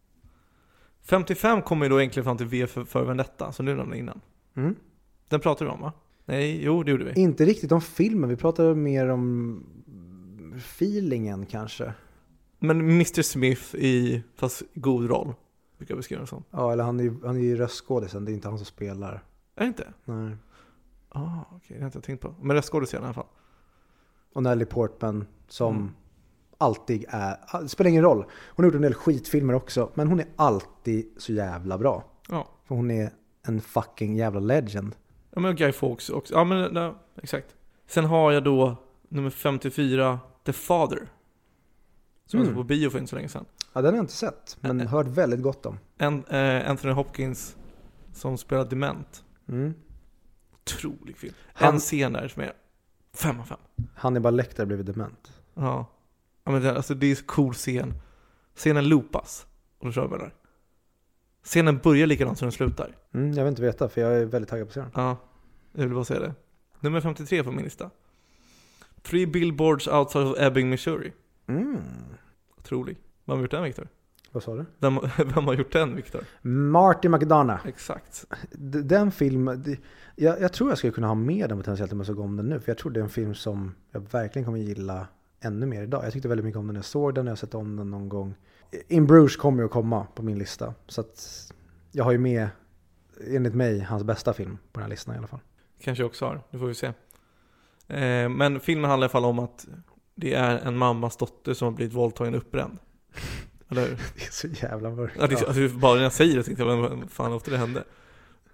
[1.03, 4.21] 55 kommer ju då egentligen fram till V för, för Vendetta, som du nämnde innan.
[4.55, 4.75] Mm.
[5.29, 5.93] Den pratade vi om va?
[6.25, 7.21] Nej, jo det gjorde vi.
[7.21, 9.67] Inte riktigt om filmen, vi pratade mer om
[10.57, 11.93] feelingen kanske.
[12.59, 15.35] Men Mr Smith i, fast god roll,
[15.79, 16.45] brukar jag beskriva det som.
[16.51, 19.25] Ja, eller han är ju han är ju röstskådisen, det är inte han som spelar.
[19.55, 19.93] Är det inte?
[20.05, 20.37] Nej.
[21.15, 22.35] Ah, okej, okay, det har jag inte tänkt på.
[22.41, 23.27] Men röstskådisen i alla fall.
[24.33, 25.95] Och Natalie Portman som mm.
[26.59, 28.25] alltid är, det spelar ingen roll.
[28.49, 32.05] Hon har gjort en del skitfilmer också, men hon är alltid så jävla bra.
[32.29, 32.49] Ja.
[32.65, 33.11] För hon är
[33.43, 34.97] en fucking jävla legend.
[35.31, 36.35] Ja men Guy Fawkes också.
[36.35, 37.55] Ja men ja, exakt.
[37.87, 38.77] Sen har jag då
[39.09, 41.09] nummer 54, The Father.
[42.27, 42.49] Som mm.
[42.49, 43.45] jag såg på bio för inte så länge sedan.
[43.73, 45.79] Ja den har jag inte sett, men äh, hört väldigt gott om.
[45.99, 47.57] En, äh, Anthony Hopkins
[48.13, 49.25] som spelar dement.
[49.49, 49.75] Mm.
[50.67, 51.35] Otrolig film.
[51.47, 52.53] Han, en scen där som är
[53.15, 53.59] 5 av 5.
[53.95, 55.33] Hannibal Lecter blivit dement.
[55.55, 55.87] Ja.
[56.45, 57.95] ja men det, alltså, det är en cool scen.
[58.55, 59.47] Scenen loopas.
[59.79, 60.35] Och då kör vi där.
[61.43, 62.97] Scenen börjar likadant som den slutar.
[63.13, 64.91] Mm, jag vill inte veta för jag är väldigt taggad på scenen.
[64.95, 65.17] Ja,
[65.73, 66.35] jag vill bara säga det.
[66.81, 67.91] Nummer 53 på min lista.
[69.03, 71.13] Three billboards outside of Ebbing, Missouri.
[71.47, 71.79] Mm.
[72.59, 72.97] Otrolig.
[73.25, 73.89] Vem har gjort den Viktor?
[74.35, 74.65] Vad sa du?
[74.79, 74.99] Vem,
[75.35, 76.25] vem har gjort den Viktor?
[76.43, 77.67] Marty McDonough.
[77.67, 78.25] Exakt.
[78.53, 79.77] Den filmen,
[80.17, 82.49] jag, jag, tror jag skulle kunna ha med den potentiellt om jag såg om den
[82.49, 82.61] nu.
[82.61, 85.07] För jag tror det är en film som jag verkligen kommer gilla
[85.41, 86.05] ännu mer idag.
[86.05, 87.91] Jag tyckte väldigt mycket om den när jag såg den, jag har sett om den
[87.91, 88.35] någon gång.
[88.89, 90.75] In Bruges kommer ju att komma på min lista.
[90.87, 91.53] Så att
[91.93, 92.49] jag har ju med,
[93.31, 95.41] enligt mig, hans bästa film på den här listan i alla fall.
[95.81, 96.87] Kanske jag också har, det får vi se.
[97.89, 99.67] Eh, men filmen handlar i alla fall om att
[100.15, 102.79] det är en mammas dotter som har blivit våldtagen och uppbränd.
[103.69, 103.97] Eller hur?
[104.15, 105.17] Det är så jävla mörkt.
[105.21, 107.85] Ja, det, alltså, bara när jag säger det tänkte jag, vad fan ofta det hände.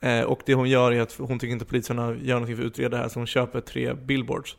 [0.01, 2.67] Eh, och det hon gör är att hon tycker inte poliserna gör någonting för att
[2.67, 4.57] utreda det här, så hon köper tre billboards.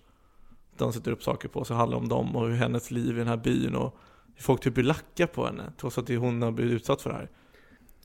[0.78, 3.28] De sätter upp saker på, så handlar om dem och hur hennes liv i den
[3.28, 3.98] här byn och
[4.40, 7.30] folk typ blir lacka på henne, trots att hon har blivit utsatt för det här.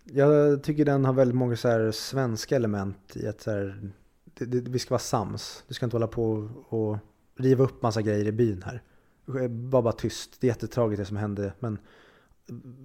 [0.04, 3.90] Jag tycker den har väldigt många så här svenska element i att så här,
[4.24, 5.64] det, det, vi ska vara sams.
[5.68, 6.98] Du ska inte hålla på och
[7.36, 8.82] riva upp massa grejer i byn här.
[9.24, 10.40] Var bara tyst.
[10.40, 11.52] Det är jättetragiskt det som hände.
[11.60, 11.78] Men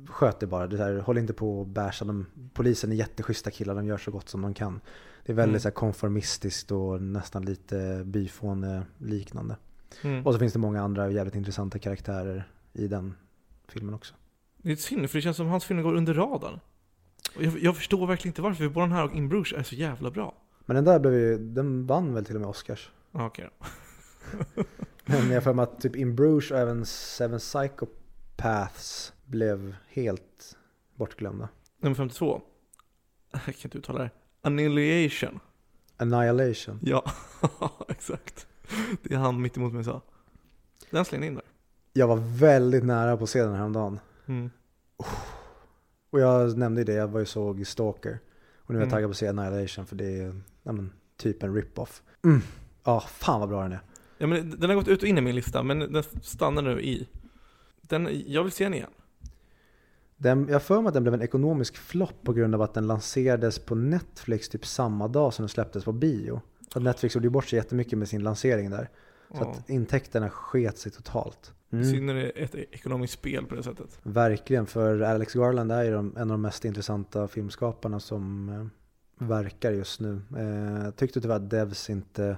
[0.07, 0.67] sköt det bara.
[0.67, 2.25] Det är så här, håll inte på och bärsa dem.
[2.53, 4.81] Polisen är jätteschyssta killar, de gör så gott som de kan.
[5.25, 5.59] Det är väldigt Mm.
[5.59, 9.55] så här, konformistiskt och nästan lite byfåne liknande.
[10.03, 10.25] Mm.
[10.25, 13.13] Och så finns det många andra jävligt intressanta karaktärer i den
[13.67, 14.13] filmen också.
[14.57, 16.59] Det är synd, för det känns som att hans filmer går under radarn.
[17.39, 19.75] Jag, jag förstår verkligen inte varför, för både den här och In Bruges är så
[19.75, 20.35] jävla bra.
[20.65, 22.91] Men den där blev ju, den vann väl till och med Oscars.
[23.11, 23.65] Okej då.
[25.05, 30.57] Men jag har för mig att typ In Bruges och även Seven Psychopaths blev helt
[30.95, 31.49] bortglömda.
[31.79, 32.41] Nummer 52.
[33.31, 34.09] Jag kan inte uttala det.
[34.41, 35.39] Annihilation.
[35.97, 36.79] Annihilation.
[36.83, 37.11] Ja,
[37.87, 38.47] exakt.
[39.03, 40.01] Det är han mitt emot mig sa.
[40.89, 41.43] Den slängde in där.
[41.93, 43.99] Jag var väldigt nära på att se den häromdagen.
[44.25, 44.49] Mm.
[46.09, 48.19] Och jag nämnde ju det, jag var ju såg Stalker.
[48.57, 48.89] Och nu är jag Mm.
[48.91, 52.01] taggad på att se Annihilation för det är ja, men, typ en rip-off.
[52.23, 52.41] Mm.
[52.83, 53.79] Ja, fan vad bra den är.
[54.17, 56.81] Ja, men den har gått ut och in i min lista, men den stannar nu
[56.81, 57.07] i.
[57.81, 58.89] Den, jag vill se den igen.
[60.21, 62.87] Den, jag för mig att den blev en ekonomisk flopp på grund av att den
[62.87, 66.41] lanserades på Netflix typ samma dag som den släpptes på bio.
[66.73, 68.89] Så Netflix gjorde ju bort sig jättemycket med sin lansering där.
[69.31, 69.51] Så Ja.
[69.51, 71.53] att intäkterna sket sig totalt.
[71.71, 71.85] Mm.
[71.85, 73.99] Synd när det är ett ekonomiskt spel på det sättet.
[74.03, 79.71] Verkligen, för Alex Garland är ju en av de mest intressanta filmskaparna som eh, verkar
[79.71, 80.21] just nu.
[80.37, 82.37] Eh, tyckte tyvärr att Devs inte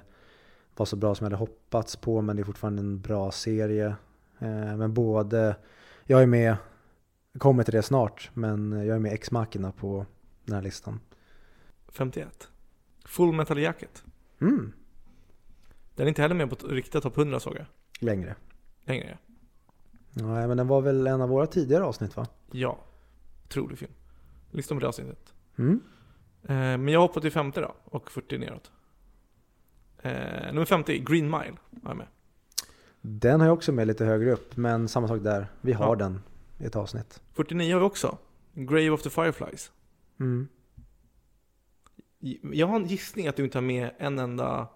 [0.76, 3.86] var så bra som jag hade hoppats på, men det är fortfarande en bra serie.
[4.38, 5.56] Eh, men både,
[6.04, 6.56] jag är med,
[7.38, 10.06] kommer till det snart, men jag är med Ex Machina på
[10.44, 11.00] den här listan.
[11.88, 12.48] 51.
[13.04, 14.04] Full Metal Jacket.
[14.40, 14.72] Mm,
[15.94, 17.66] Den är inte heller med på riktiga topp 100 såg jag.
[17.98, 18.34] längre.
[18.84, 19.18] Längre.
[20.12, 20.26] ja.
[20.26, 22.26] Nej, men den var väl en av våra tidigare avsnitt va?
[22.50, 22.78] Ja.
[23.44, 23.92] Otrolig film.
[24.50, 25.32] Listan på det avsnittet.
[25.58, 25.80] Mm.
[26.42, 28.70] Eh, men jag hoppar till 50 då, och 40 neråt.
[30.02, 32.06] Eh, nummer 50, Green Mile, har jag med.
[33.00, 35.46] Den har jag också med lite högre upp, men samma sak där.
[35.60, 35.94] Vi har Ja.
[35.94, 36.20] den
[36.64, 37.22] i ett avsnitt.
[37.32, 38.18] 49 har vi också.
[38.54, 39.72] Grave of the Fireflies.
[40.20, 40.48] Mm.
[42.52, 44.68] Jag har en gissning att du inte har med en enda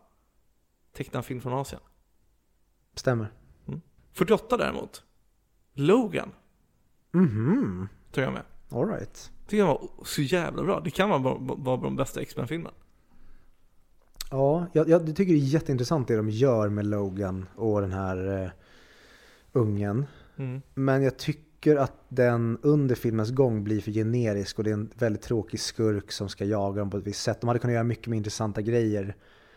[0.93, 1.81] tecknad film från Asien.
[2.95, 3.33] Stämmer.
[4.13, 5.03] 48 däremot.
[5.73, 6.31] Logan
[7.13, 8.43] Mhm, tar jag med.
[8.71, 9.33] alright.
[9.47, 10.81] Tycker jag var så jävla bra.
[10.81, 12.73] Det kan vara, vara, de bästa X-Men-filmen.
[14.31, 18.43] Ja, jag, jag tycker det är jätteintressant det de gör med Logan och den här
[18.45, 18.51] eh,
[19.53, 20.07] ungen.
[20.37, 20.63] Mm.
[20.75, 24.91] Men jag tycker att den under filmens gång blir för generisk och det är en
[24.95, 27.41] väldigt tråkig skurk som ska jaga dem på ett visst sätt.
[27.41, 29.17] De hade kunnat göra mycket mer intressanta grejer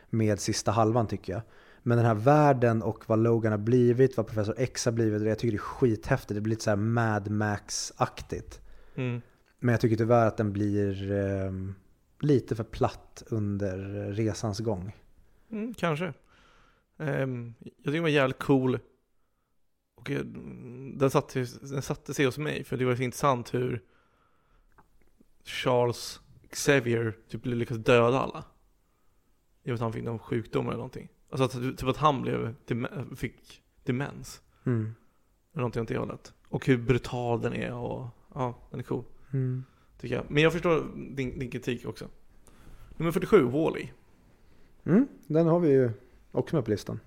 [0.09, 1.41] med sista halvan tycker jag.
[1.83, 5.39] Men den här världen och vad Logan har blivit, vad Professor X har blivit, jag
[5.39, 6.35] tycker det är skithäftigt.
[6.35, 8.61] Det blir lite så här Mad Max-aktigt.
[8.95, 9.21] Mm.
[9.59, 11.51] Men jag tycker tyvärr att den blir eh,
[12.19, 13.77] lite för platt under
[14.13, 14.95] resans gång.
[15.51, 16.13] Mm, kanske.
[16.99, 18.79] Ehm, jag tycker den var jävligt cool.
[20.01, 20.25] Och eh,
[20.93, 23.83] den satte, den satte sig hos mig, för det var så intressant hur
[25.43, 28.43] Charles Xavier typ lyckades döda alla.
[29.63, 31.09] I att han fick någon sjukdom eller någonting.
[31.29, 32.55] Alltså att, typ att han blev,
[33.15, 34.41] fick demens.
[34.65, 34.95] Mm.
[35.53, 36.33] Eller någonting åt det hållet.
[36.49, 39.03] Och hur brutal den är och ja, den är cool.
[39.33, 39.63] Mm.
[39.97, 40.25] Tycker jag.
[40.29, 40.85] Men jag förstår
[41.15, 42.07] din, din kritik också.
[42.97, 43.89] Nummer 47, Wall-E.
[44.83, 45.91] Mm, den har vi ju
[46.31, 46.99] också med på listan.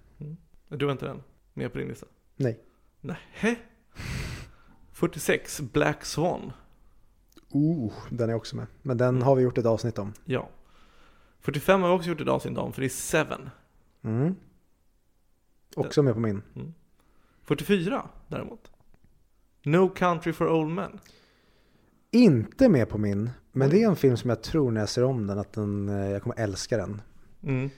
[0.69, 1.23] Du har inte den
[1.55, 2.07] med på din lista?
[2.37, 2.61] Nej.
[3.05, 3.57] Nähä?
[4.93, 6.53] 46, Black Swan.
[7.51, 8.67] Oh, den är också med.
[8.83, 10.13] Men den har vi gjort ett avsnitt om.
[10.25, 10.49] Ja.
[11.41, 13.51] 45 har jag också gjort ett avsnitt om, för det är Seven.
[14.03, 14.37] Mm.
[15.77, 16.43] Också med på min.
[17.43, 18.71] 44 däremot.
[19.63, 21.01] No Country for Old Men.
[22.11, 25.05] Inte med på min, men det är en film som jag tror när jag ser
[25.05, 27.03] om den att den, eh, jag kommer älska den.
[27.43, 27.71] Mm.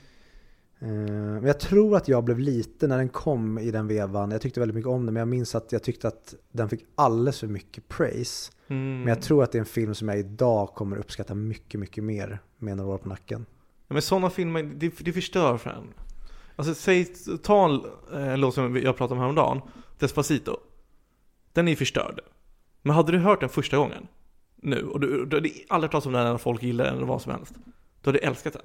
[0.78, 4.30] Eh, Men jag tror att jag blev lite när den kom i den vevan.
[4.30, 6.86] Jag tyckte väldigt mycket om den, men jag minns att jag tyckte att den fick
[6.94, 8.52] alldeles för mycket praise.
[8.68, 8.98] Mm.
[8.98, 12.04] Men jag tror att det är en film som jag idag kommer uppskatta mycket, mycket
[12.04, 13.46] mer med några år på nacken.
[13.88, 15.94] Ja, men sådana filmer, det, det förstör för en.
[16.56, 17.04] Alltså säg,
[17.42, 17.80] ta en
[18.22, 19.60] eh, låt som jag pratade om häromdagen,
[19.98, 20.56] Despacito.
[21.52, 22.20] Den är ju förstörd.
[22.82, 24.06] Men hade du hört den första gången,
[24.56, 27.22] nu, och du, du hade aldrig pratat om den när folk gillar den eller vad
[27.22, 27.54] som helst.
[28.00, 28.62] Du hade älskat den.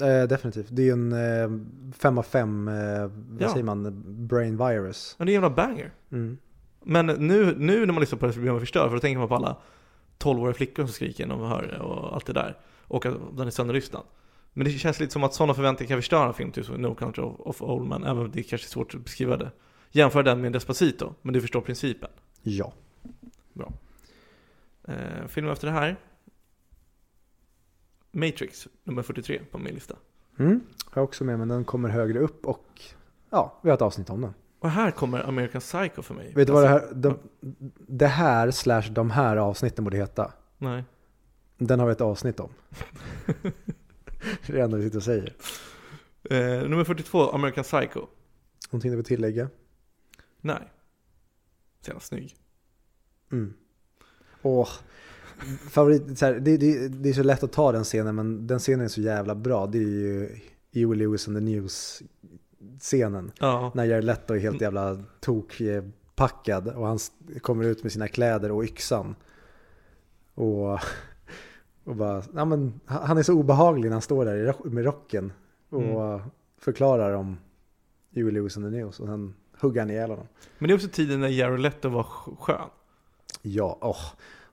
[0.00, 0.66] Eh, definitivt.
[0.70, 1.60] Det är ju en eh,
[1.98, 3.48] fem av fem, eh, vad Ja.
[3.52, 5.14] säger man, brain virus.
[5.18, 5.92] Men det är en jävla banger.
[6.12, 6.38] Mm.
[6.84, 9.18] Men nu, nu när man lyssnar på det så blir man förstörd, för då tänker
[9.18, 9.56] man på alla
[10.18, 12.58] 12-åriga flickor som skriker när man hör det och allt det där.
[12.82, 14.02] Och att den är sönderlyssnad.
[14.52, 16.94] Men det känns lite som att sådana förväntningar kan förstöra en film, typ som No
[16.94, 19.50] Country of, of Old Men, även om det är kanske är svårt att beskriva det.
[19.90, 22.10] Jämför den med Despacito, men du förstår principen.
[22.42, 22.72] Ja.
[24.88, 25.96] Eh, film efter det här.
[28.16, 29.96] Matrix, nummer 43 på min lista.
[30.38, 30.60] Mm.
[30.84, 32.80] Har jag också med, men den kommer högre upp och
[33.30, 34.34] ja, vi har ett avsnitt om den.
[34.58, 36.32] Och här kommer American Psycho för mig.
[36.34, 37.18] Vet du vad det Alltså, här, de,
[37.88, 40.32] det här slash de här avsnitten borde heta?
[40.58, 40.84] Nej.
[41.58, 42.50] Den har vi ett avsnitt om.
[43.26, 45.34] det är det enda vi sitter och säger.
[46.30, 48.06] Eh, nummer 42, American Psycho.
[48.70, 49.48] Någonting du vill tillägga?
[50.40, 50.72] Nej.
[51.80, 52.36] Så jävla snygg.
[53.32, 53.54] Mm.
[54.42, 54.68] Åh,
[55.70, 58.58] favorit, så här, det, det, det är så lätt att ta den scenen men den
[58.58, 59.66] scenen är så jävla bra.
[59.66, 60.38] Det är ju
[60.74, 63.32] Huey Lewis and the News-scenen.
[63.38, 63.72] Ja.
[63.74, 66.98] När Jared Leto är helt jävla tokpackad och han
[67.40, 69.14] kommer ut med sina kläder och yxan.
[70.34, 70.72] Och,
[71.84, 75.32] och bara, ja, men, han är så obehaglig när han står där med rocken
[75.70, 76.20] och
[76.58, 77.38] förklarar om
[78.14, 80.26] Huey Lewis and the News och sen hugger han ihjäl honom.
[80.58, 82.68] Men det är också tiden när Jared Leto var sk- skön.
[83.42, 83.96] Ja, åh.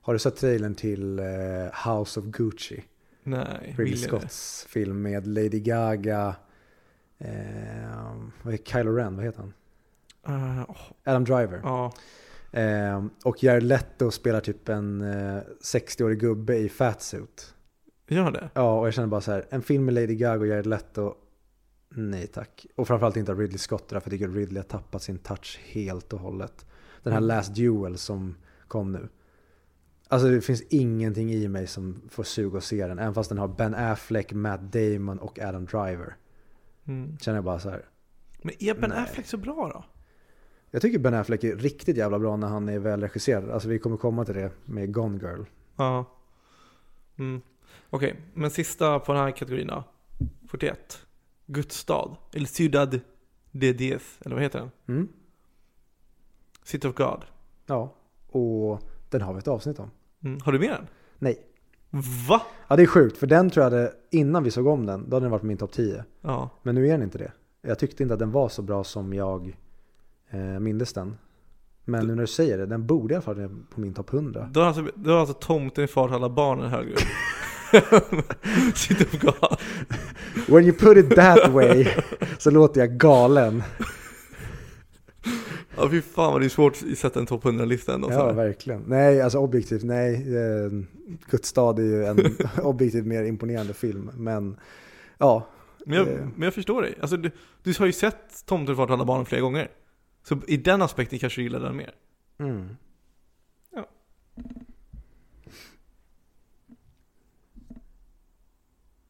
[0.04, 2.84] Har du sett trailern till eh, House of Gucci?
[3.22, 3.96] Nej, Ridley.
[3.96, 6.36] Scotts film med Lady Gaga,
[7.18, 9.52] eh, vad är Kylo Ren, vad heter han?
[10.58, 11.60] Eh, åh, Adam Driver.
[11.62, 11.92] ja.
[12.52, 17.54] Eh, och Jared Leto spelar typ en eh, 60-årig gubbe i fatsuit.
[18.08, 18.50] Gör det?
[18.54, 21.14] Ja, och jag känner bara så här, en film med Lady Gaga och Jared Leto,
[21.88, 22.66] nej tack.
[22.76, 26.12] Och framförallt inte av Ridley Scott, för jag tycker Ridley har tappat sin touch helt
[26.12, 26.66] och hållet.
[27.02, 27.28] Den här Mm.
[27.28, 28.34] Last Duel som
[28.68, 29.08] kom nu.
[30.14, 33.38] Alltså det finns ingenting i mig som får suga att se den, även fast den
[33.38, 36.16] har Ben Affleck, Matt Damon och Adam Driver.
[36.84, 37.18] Mm.
[37.18, 37.88] Känner jag bara så här.
[38.42, 38.98] Men är Ben Nej.
[38.98, 39.84] Affleck så bra då?
[40.70, 43.50] Jag tycker Ben Affleck är riktigt jävla bra när han är välregisserad.
[43.50, 45.42] Alltså vi kommer komma till det med Gone Girl.
[45.76, 46.04] Ja.
[47.18, 47.40] Mm.
[47.90, 49.84] Okej, men sista på den här kategorin då.
[50.48, 51.06] 41.
[51.46, 52.16] Guds stad.
[52.32, 53.00] Eller Ciudad
[53.50, 54.70] de Diez, eller vad heter den?
[54.86, 55.08] Mm?
[56.62, 57.24] City of God.
[57.66, 57.94] Ja,
[58.28, 59.90] och den har vi ett avsnitt om.
[60.24, 60.40] Mm.
[60.44, 60.86] Har du med den?
[61.18, 61.38] Nej.
[62.28, 62.42] Va?
[62.68, 65.16] Ja, det är sjukt, för den tror jag hade, innan vi såg om den, då
[65.16, 66.04] hade den varit på min topp 10.
[66.20, 66.50] Ja.
[66.62, 67.32] Men nu är den inte det.
[67.62, 69.56] Jag tyckte inte att den var så bra som jag
[70.30, 71.16] eh, mindes den.
[71.84, 74.12] Men nu när du säger det, den borde i alla fall vara på min topp
[74.12, 74.48] 100.
[74.52, 76.98] Då har alltså, då har alltså tomten i far alla barnen högre upp.
[78.74, 79.58] City of God.
[80.46, 81.86] When you put it that way
[82.38, 83.62] så låter jag galen.
[85.76, 88.12] Ja fy fan vad det är svårt att sätta en topp 100-lista ändå.
[88.12, 88.82] Ja, verkligen.
[88.86, 90.14] Nej, alltså objektivt, nej.
[90.14, 90.70] Eh,
[91.30, 92.18] Gudsstad är ju en
[92.62, 94.10] objektivt mer imponerande film.
[94.14, 94.60] Men
[95.18, 95.46] ja,
[95.86, 96.26] men, jag, eh.
[96.36, 96.94] men jag förstår dig.
[97.00, 97.30] Alltså, du,
[97.62, 99.70] du har ju sett Tomten i far till alla barnen flera gånger.
[100.22, 101.94] Så i den aspekten kanske du gillar den mer.
[102.38, 102.76] mm.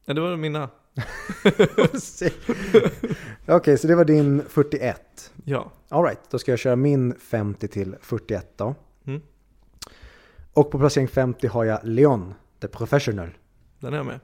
[0.06, 0.68] Ja, det var mina.
[3.46, 5.32] Okej, så det var din 41.
[5.44, 5.72] Ja.
[5.88, 8.74] Alright, då ska jag köra min 50 till 41 då.
[9.06, 9.20] Mm.
[10.52, 13.30] Och på placering 50 har jag Leon, The Professional.
[13.80, 14.20] Den är jag med.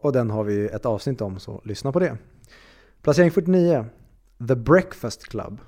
[0.00, 2.16] Och den har vi ett avsnitt om, så lyssna på det.
[3.02, 3.86] Placering 49,
[4.48, 5.60] The Breakfast Club.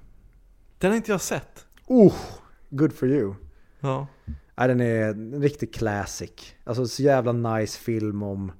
[0.78, 1.66] Den har inte jag sett.
[1.86, 2.14] Oh,
[2.70, 3.34] good for you.
[3.80, 4.06] Ja.
[4.54, 6.54] Nej, den är en riktig classic.
[6.64, 8.52] Alltså så jävla nice film om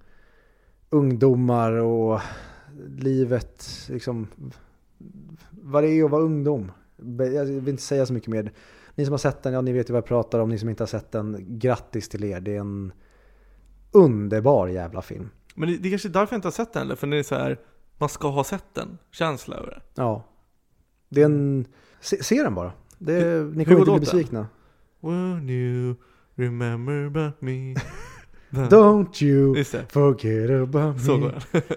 [0.91, 2.21] ungdomar och
[2.99, 4.29] livet, liksom
[5.51, 6.73] vad det är att vara ungdom.
[7.35, 8.53] Jag vill inte säga så mycket mer.
[8.95, 10.49] Ni som har sett den, ja ni vet ju vad jag pratar om.
[10.49, 12.41] Ni som inte har sett den, grattis till er.
[12.41, 12.93] Det är en
[13.93, 15.31] underbar jävla film.
[15.55, 16.97] Men det, det är kanske är därför jag inte har sett den heller.
[16.97, 17.59] För det är så här,
[17.99, 18.99] man ska ha sett den.
[19.11, 19.81] Känsla över det.
[19.95, 20.25] Ja.
[21.09, 21.67] Det är en...
[22.01, 22.73] Se, se den bara.
[22.99, 24.47] Det, Hur- ni kommer inte bli besvikna.
[25.01, 25.95] When you
[26.35, 27.75] remember about me.
[28.51, 28.69] Den.
[28.69, 31.03] Don't you forget about me.
[31.03, 31.63] Så går den.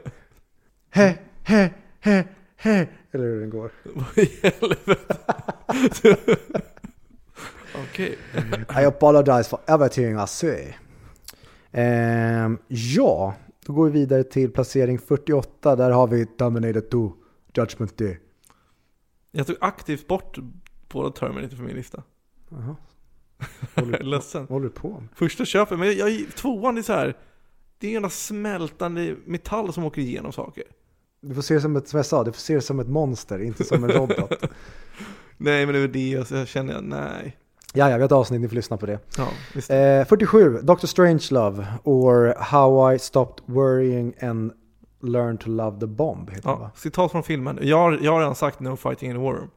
[0.95, 2.23] He, he, he,
[2.57, 2.87] he.
[3.11, 3.71] Eller hur den går.
[3.83, 5.07] Vad i helvete?
[7.75, 8.17] Okej.
[8.81, 10.73] I apologize for everything I say.
[11.71, 15.75] Ehm, ja, då går vi vidare till placering 48.
[15.75, 17.13] Där har vi Terminator 2,
[17.53, 18.19] Judgment Day.
[19.31, 20.37] Jag tog aktivt bort
[20.89, 22.03] båda Terminator från min lista.
[22.49, 22.75] Jaha.
[23.75, 24.45] Håller, är ledsen.
[24.49, 25.07] håller på med?
[25.15, 27.17] Första köpet, men jag, jag, tvåan är så här.
[27.77, 30.63] Det är en jävla smältande metall som åker igenom saker.
[31.21, 32.87] Du får se det som ett, som jag sa, du får se det som ett
[32.87, 34.31] monster, inte som en robot.
[35.37, 37.37] Nej men det är väl det, och så jag känner jag, nej.
[37.73, 38.99] ja, ja, vi har ett avsnitt, ni får lyssna på det.
[39.17, 39.75] Ja.
[39.75, 40.85] Eh, 47, Dr.
[40.85, 44.51] Strangelove, or How I Stopped Worrying and
[45.01, 46.71] Learned to Love the Bomb, heter den va?
[46.73, 47.59] ja, citat från filmen.
[47.61, 49.49] Jag, har- jag har redan sagt No fighting in the war room.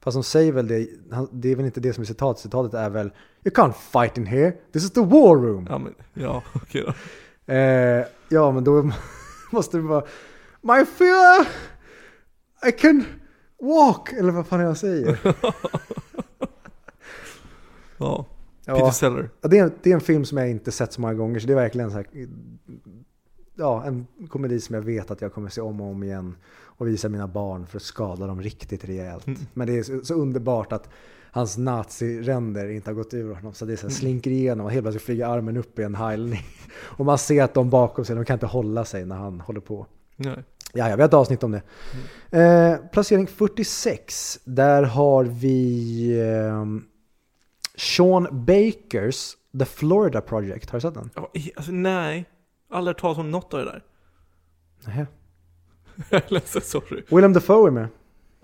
[0.00, 0.88] Fast de säger väl det,
[1.32, 3.10] det är väl inte det som är citatet, citatet är väl
[3.44, 5.66] You can't fight in here, this is the war room.
[5.70, 6.92] Ja, men, ja okej då.
[7.52, 8.90] Eh, ja, men då
[9.52, 10.04] måste det vara
[10.60, 11.46] My fear,
[12.68, 13.04] I can
[13.60, 15.18] walk, eller vad fan är han säger.
[18.00, 18.26] Ja,
[18.74, 19.30] Peter Seller.
[19.40, 21.46] Ja, det, är, det är en film som jag inte sett så många gånger, så
[21.46, 22.06] det är verkligen så här,
[23.54, 26.36] ja, en komedi som jag vet att jag kommer se om och om igen
[26.78, 29.26] och visa mina barn för att skada dem riktigt rejält.
[29.26, 29.40] Mm.
[29.54, 30.88] Men det är så, underbart att
[31.30, 33.54] hans naziränder inte har gått ur honom.
[33.54, 36.42] Så det så här, slinker igenom och helt plötsligt flyger armen upp i en heilning.
[36.80, 39.60] Och man ser att de bakom sig, de kan inte hålla sig när han håller
[39.60, 39.86] på.
[40.16, 40.44] Nej.
[40.72, 41.62] Ja, ja, vi har ett avsnitt om det.
[42.38, 46.64] Eh, placering 46, där har vi eh,
[47.76, 50.70] Sean Bakers The Florida Project.
[50.70, 51.10] Har du sett den?
[51.34, 52.24] I- alltså, nej.
[52.70, 53.82] Aldrig hört talas om något av det där.
[54.86, 55.06] Nej.
[56.10, 57.02] Jag är ledsen, sorry.
[57.10, 57.88] Willem Dafoe är med.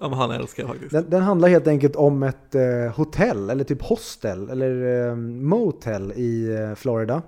[0.00, 0.92] Ja, men han älskar jag faktiskt.
[0.92, 6.12] Den, den handlar helt enkelt om ett eh, hotell, eller typ hostel, eller eh, motel
[6.16, 7.22] i eh, Florida.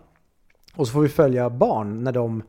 [0.74, 2.42] Och så får vi följa barn när de,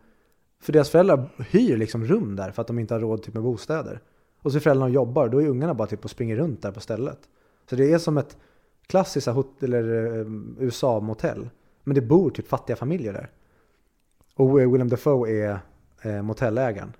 [0.62, 3.44] för deras föräldrar hyr liksom rum där för att de inte har råd typ med
[3.44, 4.00] bostäder.
[4.42, 6.72] Och så är föräldrarna och jobbar, då är ungarna bara typ och springer runt där
[6.72, 7.20] på stället.
[7.70, 8.38] Så det är som ett
[8.88, 10.26] klassiskt så här hot- eller eh,
[10.60, 11.50] USA-motell.
[11.84, 13.30] Men det bor typ fattiga familjer där.
[14.36, 15.60] Och eh, Willem Dafoe är
[16.02, 16.94] eh, motellägaren.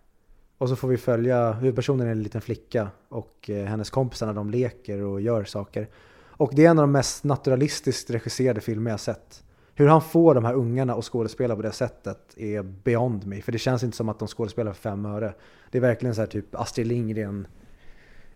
[0.58, 4.34] Och så får vi följa huvudpersonen är en liten flicka och eh, hennes kompisar när
[4.34, 5.90] de leker och gör saker.
[6.30, 9.44] Och det är en av de mest naturalistiskt regisserade filmer jag sett.
[9.76, 13.42] Hur han får de här ungarna att skådespela på det sättet är beyond me.
[13.42, 15.34] För det känns inte som att de skådespelar för fem öre.
[15.72, 17.48] Det är verkligen så här typ Astrid Lindgren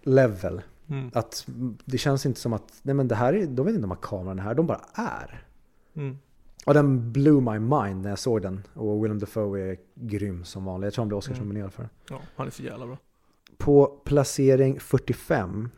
[0.02, 0.62] level.
[0.90, 1.12] Mm.
[1.14, 3.86] Att mm, det känns inte som att, nej men det här är, de vet inte
[3.86, 5.46] om att kameran är här, de bara är.
[5.96, 6.18] Mm.
[6.66, 8.62] Och den blew my mind när jag såg den.
[8.74, 10.86] Och Willem Dafoe är grym som vanligt.
[10.86, 11.92] Jag tror han blev Oscarsnominerad för den.
[12.10, 12.98] Ja, han är så jävla bra.
[13.58, 15.70] På placering 45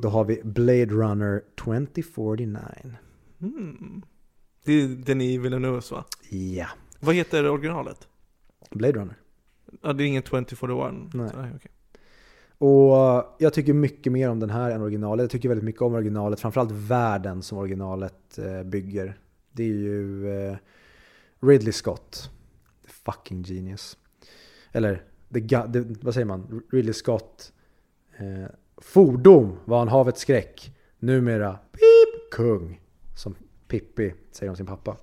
[0.00, 2.58] då har vi Blade Runner 2049.
[3.40, 4.02] Mm.
[4.64, 6.04] Det är den i Villeneuve va?
[6.30, 6.66] Ja,
[7.00, 8.08] Vad heter originalet?
[8.70, 9.16] Blade Runner.
[9.82, 10.94] Ja, det är ingen 2041?
[11.14, 11.30] Nej.
[11.36, 11.70] Nej okej.
[12.58, 15.24] Och jag tycker mycket mer om den här än originalet.
[15.24, 16.40] Jag tycker väldigt mycket om originalet.
[16.40, 19.18] Framförallt världen som originalet eh, bygger.
[19.52, 20.56] Det är ju eh,
[21.40, 22.30] Ridley Scott.
[22.86, 23.96] The fucking genius.
[24.72, 25.02] Eller,
[25.34, 25.40] the,
[25.72, 26.62] the, vad säger man?
[26.72, 27.52] Ridley Scott.
[28.16, 30.72] Eh, fordom var han havets skräck.
[30.98, 32.80] Numera, pip, kung.
[33.16, 33.34] Som
[33.68, 34.96] Pippi säger om sin pappa.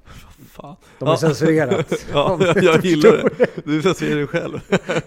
[0.50, 0.76] Fan.
[1.00, 1.18] De har Ja.
[1.18, 1.94] censurerat.
[2.14, 3.66] Ja, jag, jag gillar det.
[3.66, 4.60] Du censurerar dig själv.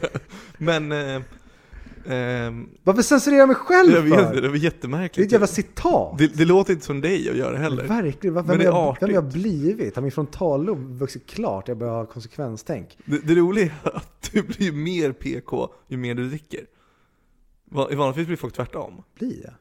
[0.59, 1.22] Men, eh,
[2.07, 4.35] ehm, Varför censurerar jag mig själv jag vet inte, för?
[4.35, 5.27] det var Det är jättemärkligt.
[5.27, 6.19] ett jävla citat.
[6.19, 7.85] Det, det låter inte som dig att göra heller.
[7.85, 9.95] Verkligen, vem, Men det är jag, vem jag blivit?
[9.95, 11.69] Har min frontallob vuxit klart?
[11.69, 12.99] Jag börjar ha konsekvenstänk.
[13.05, 16.61] Det, det roliga är att du blir mer PK ju mer du dricker.
[17.91, 19.03] I vanligtvis blir folk tvärtom.
[19.19, 19.53] Blir jag?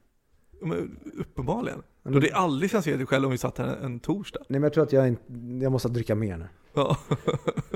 [0.62, 1.82] Ja, Men, uppenbarligen.
[2.04, 4.40] Men- Du hade aldrig censurerat dig själv om vi satt här en, en torsdag.
[4.40, 5.24] Nej men jag tror att jag, inte,
[5.62, 6.48] jag måste dricka mer nu.
[6.74, 6.98] Ja.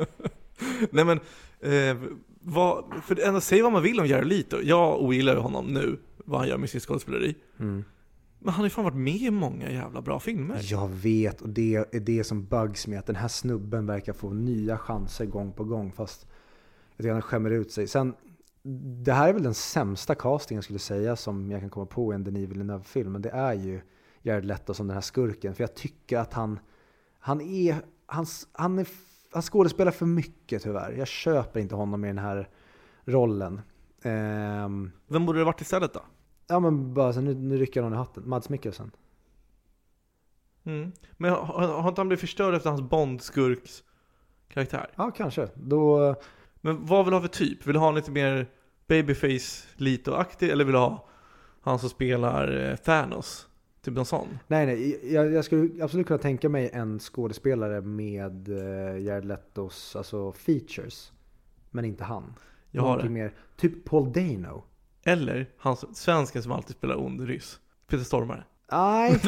[0.89, 1.19] Nej men,
[1.59, 1.97] eh,
[2.45, 4.57] vad, för ändå, säg vad man vill om Jared Leto.
[4.63, 7.35] Jag ogillar honom nu, vad han gör med sitt skådespeleri.
[7.59, 7.83] Mm.
[8.39, 10.59] Men han har ju fan varit med i många jävla bra filmer.
[10.63, 14.29] Jag vet och det är det som bugs med att den här snubben verkar få
[14.29, 16.27] nya chanser gång på gång fast
[16.97, 17.87] jag han skämmer ut sig.
[17.87, 18.13] Sen,
[19.03, 22.13] det här är väl den sämsta castingen skulle jag säga som jag kan komma på
[22.13, 23.11] i en Denis Villeneuve-film.
[23.11, 23.81] Men det är ju
[24.21, 25.55] Jared Leto som den här skurken.
[25.55, 26.59] För jag tycker att han,
[27.19, 27.75] han är,
[28.05, 28.87] han, han är,
[29.35, 30.91] han skådespelar för mycket tyvärr.
[30.91, 32.49] Jag köper inte honom i den här
[33.05, 33.61] rollen.
[34.03, 36.01] Ehm, Vem borde det varit istället då?
[36.47, 38.29] ja men bara så, nu, nu rycker någon i hatten.
[38.29, 38.91] Mads Mikkelsen.
[40.63, 40.91] Mm.
[41.11, 43.83] Men har, har inte han blivit förstörd efter hans Bond-skurks
[44.47, 44.89] karaktär?
[44.95, 45.49] Ja kanske.
[45.55, 46.15] Då,
[46.61, 47.67] Men vad vill du ha för typ?
[47.67, 48.47] Vill du ha en lite mer
[48.87, 51.07] babyface Lito-aktig eller vill du ha
[51.61, 53.47] han som spelar eh, Thanos?
[53.85, 54.27] Typ någon sån?
[54.47, 55.13] Nej, nej.
[55.13, 61.11] Jag, jag skulle absolut kunna tänka mig en skådespelare med uh, Jared Letos alltså features.
[61.71, 62.33] Men inte han.
[62.71, 63.19] Jag har Någonting det.
[63.23, 63.33] mer.
[63.57, 64.63] Typ Paul Dano.
[65.03, 67.59] Eller han svensken som alltid spelar ond ryss.
[67.87, 68.43] Peter Stormare.
[68.71, 69.11] Nej,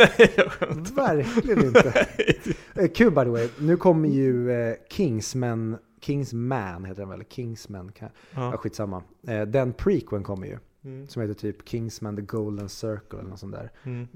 [0.96, 2.08] verkligen inte.
[2.76, 3.50] Eh, Kul by the way.
[3.60, 7.24] Nu kommer ju uh, Kingsman, Kingsman heter den väl?
[7.24, 7.92] Kingsman.
[7.92, 8.58] Kan, ja, Ja.
[8.58, 9.04] skitsamma.
[9.28, 10.58] Eh, den prequeln kommer ju.
[10.84, 11.08] Mm.
[11.08, 13.72] Som heter typ Kingsman the Golden Circle eller något sånt där.
[13.84, 14.08] Mm.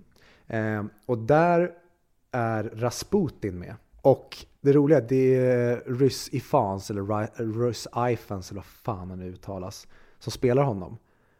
[0.52, 1.72] Eh, och där
[2.32, 3.76] är Rasputin med.
[4.02, 8.66] Och det roliga är att det är Rys Ifans, eller Ry- Rys Ifans, eller vad
[8.66, 9.88] fan han nu uttalas,
[10.20, 10.98] som spelar honom.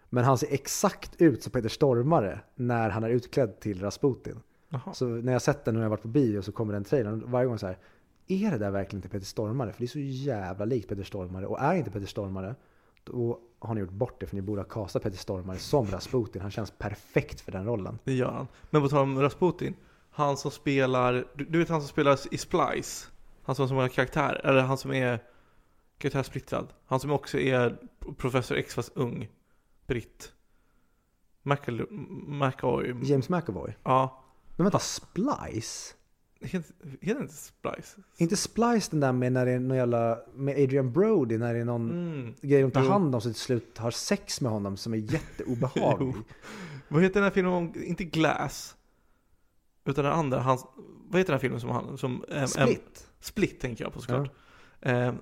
[0.10, 4.40] Men han ser exakt ut som Peter Stormare när han är utklädd till Rasputin.
[4.70, 4.94] Jaha.
[4.94, 7.48] Så när jag sett den när jag varit på bio så kommer den trailern varje
[7.48, 7.78] gång så här.
[8.28, 9.72] Är det där verkligen inte Peter Stormare?
[9.74, 11.46] För det är så jävla likt Peter Stormare.
[11.48, 12.56] Och är inte Peter Stormare,
[13.04, 14.28] då har ni gjort bort det.
[14.28, 16.42] För ni borde ha castat Peter Stormare som Rasputin.
[16.42, 18.00] Han känns perfekt för den rollen.
[18.04, 18.48] Det gör han.
[18.70, 19.76] Men på tal om Rasputin.
[20.12, 23.08] Han som spelar, du, vet han som spelar i Splice?
[23.44, 25.20] Han som har karaktär, eller han som är
[25.98, 26.74] karaktärsplittrad.
[26.86, 27.78] Han som också är
[28.18, 29.30] Professor X fast ung.
[29.88, 30.34] Britt.
[31.44, 31.92] McAl-
[32.28, 32.96] McAvoy.
[33.04, 33.76] James McAvoy.
[33.84, 34.24] Ja.
[34.56, 35.96] Men vänta, Splice?
[36.42, 37.98] Heter det inte Splice?
[38.18, 41.60] Inte Splice den där med när det är någon jävla, med Adrian Brody när det
[41.60, 42.34] är någon Mm.
[42.42, 42.90] grej de tar Jo.
[42.90, 46.14] hand om så till slut har sex med honom som är jätteobehaglig.
[46.18, 46.24] Jo.
[46.88, 48.76] Vad heter den här filmen om, inte Glass?
[49.86, 50.58] Utan den andra, han,
[51.10, 52.24] vad heter den här filmen som han, som...
[52.30, 53.08] em, em, Split.
[53.20, 54.32] Split tänker jag på såklart.
[54.82, 55.16] Em,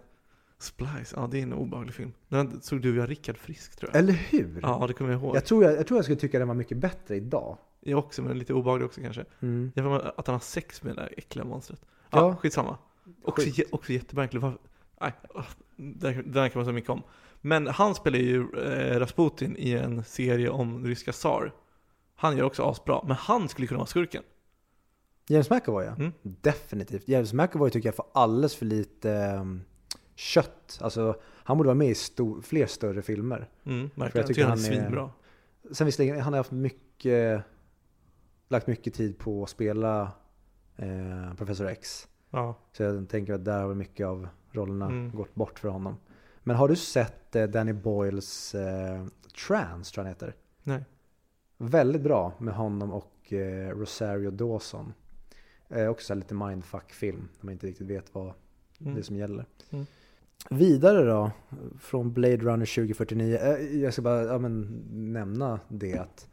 [0.60, 2.14] Splice, ja det är en obehaglig film.
[2.28, 4.00] Den såg du och jag Rickard Frisk tror jag.
[4.00, 4.60] Eller hur?
[4.62, 5.36] Ja, det kommer jag ihåg.
[5.36, 7.58] Jag, tror jag, jag tror jag skulle tycka den var mycket bättre idag.
[7.82, 9.26] Jag också, men lite obehaglig också kanske.
[9.40, 9.72] Mm.
[9.76, 11.82] Jag får att han har sex med det där äckliga monstret.
[12.10, 12.36] Ja, Ja.
[12.36, 12.78] skitsamma.
[13.24, 13.68] Också, Skit.
[13.72, 14.46] också jättemärkligt.
[15.02, 15.12] Nej,
[15.78, 17.02] den här kan man så mycket om.
[17.42, 21.54] Men han spelar ju eh, Rasputin i en serie om ryska tsar.
[22.16, 24.24] Han gör också asbra, men han skulle kunna vara skurken.
[25.28, 25.92] James McAvoy ja.
[25.96, 26.12] Mm.
[26.22, 27.08] Definitivt.
[27.08, 29.62] James McAvoy tycker jag får alldeles för lite ehm,
[30.16, 30.80] kött.
[30.82, 33.50] Alltså, han borde vara med i sto- fler större filmer.
[33.64, 34.04] Mm, jag verkligen.
[34.04, 35.12] Jag tycker tycker han är han är- svinbra.
[35.72, 37.42] Sen visserligen, han har haft mycket,
[38.50, 40.12] lagt mycket tid på att spela
[40.78, 42.08] eh, Professor X.
[42.30, 42.56] Ja.
[42.72, 45.12] Så jag tänker att där har mycket av rollerna Mm.
[45.16, 45.98] gått bort för honom.
[46.44, 49.06] Men har du sett eh, Danny Boyles eh,
[49.48, 50.36] Trans, tror jag han heter?
[50.64, 50.84] Nej.
[51.58, 54.94] Väldigt bra med honom och eh, Rosario Dawson.
[55.70, 58.34] Eh, också lite mindfuck-film, där man inte riktigt vet vad
[58.82, 58.96] Mm.
[58.96, 59.46] det som gäller.
[59.70, 59.86] Mm.
[60.50, 61.32] Vidare då,
[61.80, 63.38] från Blade Runner 2049.
[63.38, 64.84] Eh, Jag ska bara ja, men,
[65.14, 66.28] nämna det att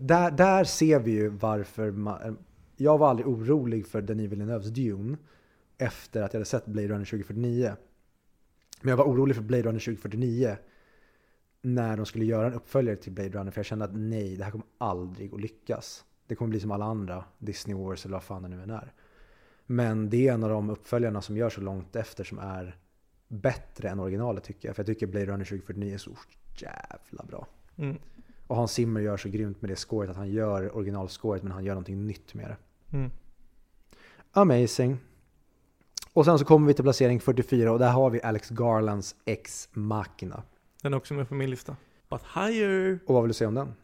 [0.00, 2.38] där, där ser vi ju varför man,
[2.76, 5.16] jag var aldrig orolig för Denis Villeneuves Dune
[5.78, 7.72] efter att jag hade sett Blade Runner 2049.
[8.80, 10.56] Men jag var orolig för Blade Runner 2049
[11.62, 14.44] när de skulle göra en uppföljare till Blade Runner för jag kände att nej, det
[14.44, 16.04] här kommer aldrig att lyckas.
[16.26, 18.92] Det kommer bli som alla andra Disney Wars eller vad fan det nu än är.
[19.66, 22.78] Men det är en av de uppföljarna som gör så långt efter som är
[23.28, 24.76] bättre än originalet tycker jag.
[24.76, 26.10] För jag tycker Blade Runner 2049 är så
[26.58, 27.46] jävla bra.
[27.76, 27.98] Mm.
[28.54, 31.64] Och Hans Zimmer gör så grymt med det scoret att han gör originalscoret men han
[31.64, 32.56] gör någonting nytt med det.
[32.96, 33.10] Mm.
[34.32, 34.98] Amazing.
[36.12, 39.68] Och sen så kommer vi till placering 44 och där har vi Alex Garlands Ex
[39.72, 40.42] Machina.
[40.82, 41.76] Den är också med på min lista.
[42.10, 42.98] But higher.
[43.06, 43.74] Och vad vill du säga om den?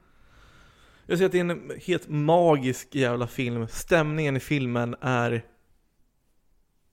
[1.07, 3.69] Jag ser att det är en helt magisk jävla film.
[3.69, 5.45] Stämningen i filmen är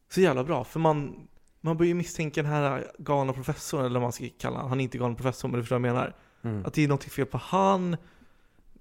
[0.10, 0.64] så jävla bra.
[0.64, 1.28] För man,
[1.62, 4.70] man börjar ju misstänka den här galna professorn, eller vad man ska kalla honom.
[4.70, 6.16] Han är inte galen professor, men du förstår vad jag menar.
[6.50, 6.66] Mm.
[6.66, 7.98] Att det är något fel på han.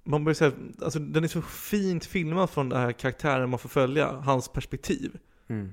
[0.05, 0.53] Man börjar säga,
[0.83, 5.19] alltså den är så fint filmad från den här karaktären man får följa, hans perspektiv.
[5.47, 5.73] Mm.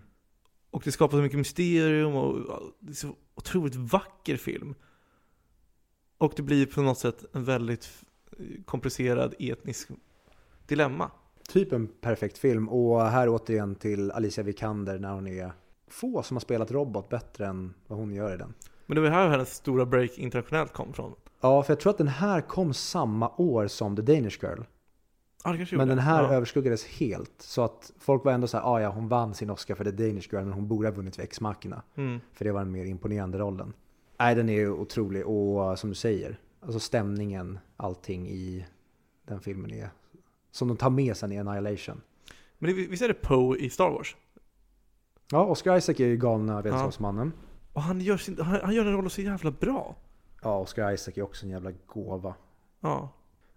[0.72, 4.76] Och det skapar så mycket mysterium och det är så otroligt vacker film.
[6.18, 7.90] Och det blir på något sätt en väldigt
[8.66, 9.90] komplicerad etnisk
[10.68, 11.12] dilemma.
[11.48, 12.70] Typ en perfekt film.
[12.70, 15.54] Och här återigen till Alicia Vikander när hon är
[15.88, 18.54] få som har spelat robot bättre än vad hon gör i den.
[18.86, 21.16] Men det var här hennes stora break internationellt kom från.
[21.44, 24.62] Ja, för jag tror att den här kom samma år som The Danish Girl.
[25.44, 26.34] Ja, Men den här ja.
[26.34, 27.34] överskuggades helt.
[27.38, 29.92] Så att folk var ändå så här, ah, ja hon vann sin Oscar för The
[29.92, 31.82] Danish Girl men hon borde ha vunnit för Ex Machina.
[31.96, 32.20] Mm.
[32.34, 33.74] För det var den mer imponerande rollen.
[34.20, 38.66] Nej, den är ju otrolig och som du säger, alltså stämningen, allting i
[39.28, 39.90] den filmen är
[40.52, 42.02] som de tar med sen i Annihilation.
[42.58, 44.16] Men det, visst är det Poe i Star Wars?
[45.32, 47.34] Ja, Oscar Isaac är ju galna vetenskapsmannen.
[47.74, 49.96] Och han gör, sin, han, han gör den rollen så jävla bra.
[50.44, 52.36] Ja, Oscar Isaac är också en jävla gåva.
[52.80, 53.10] Ja.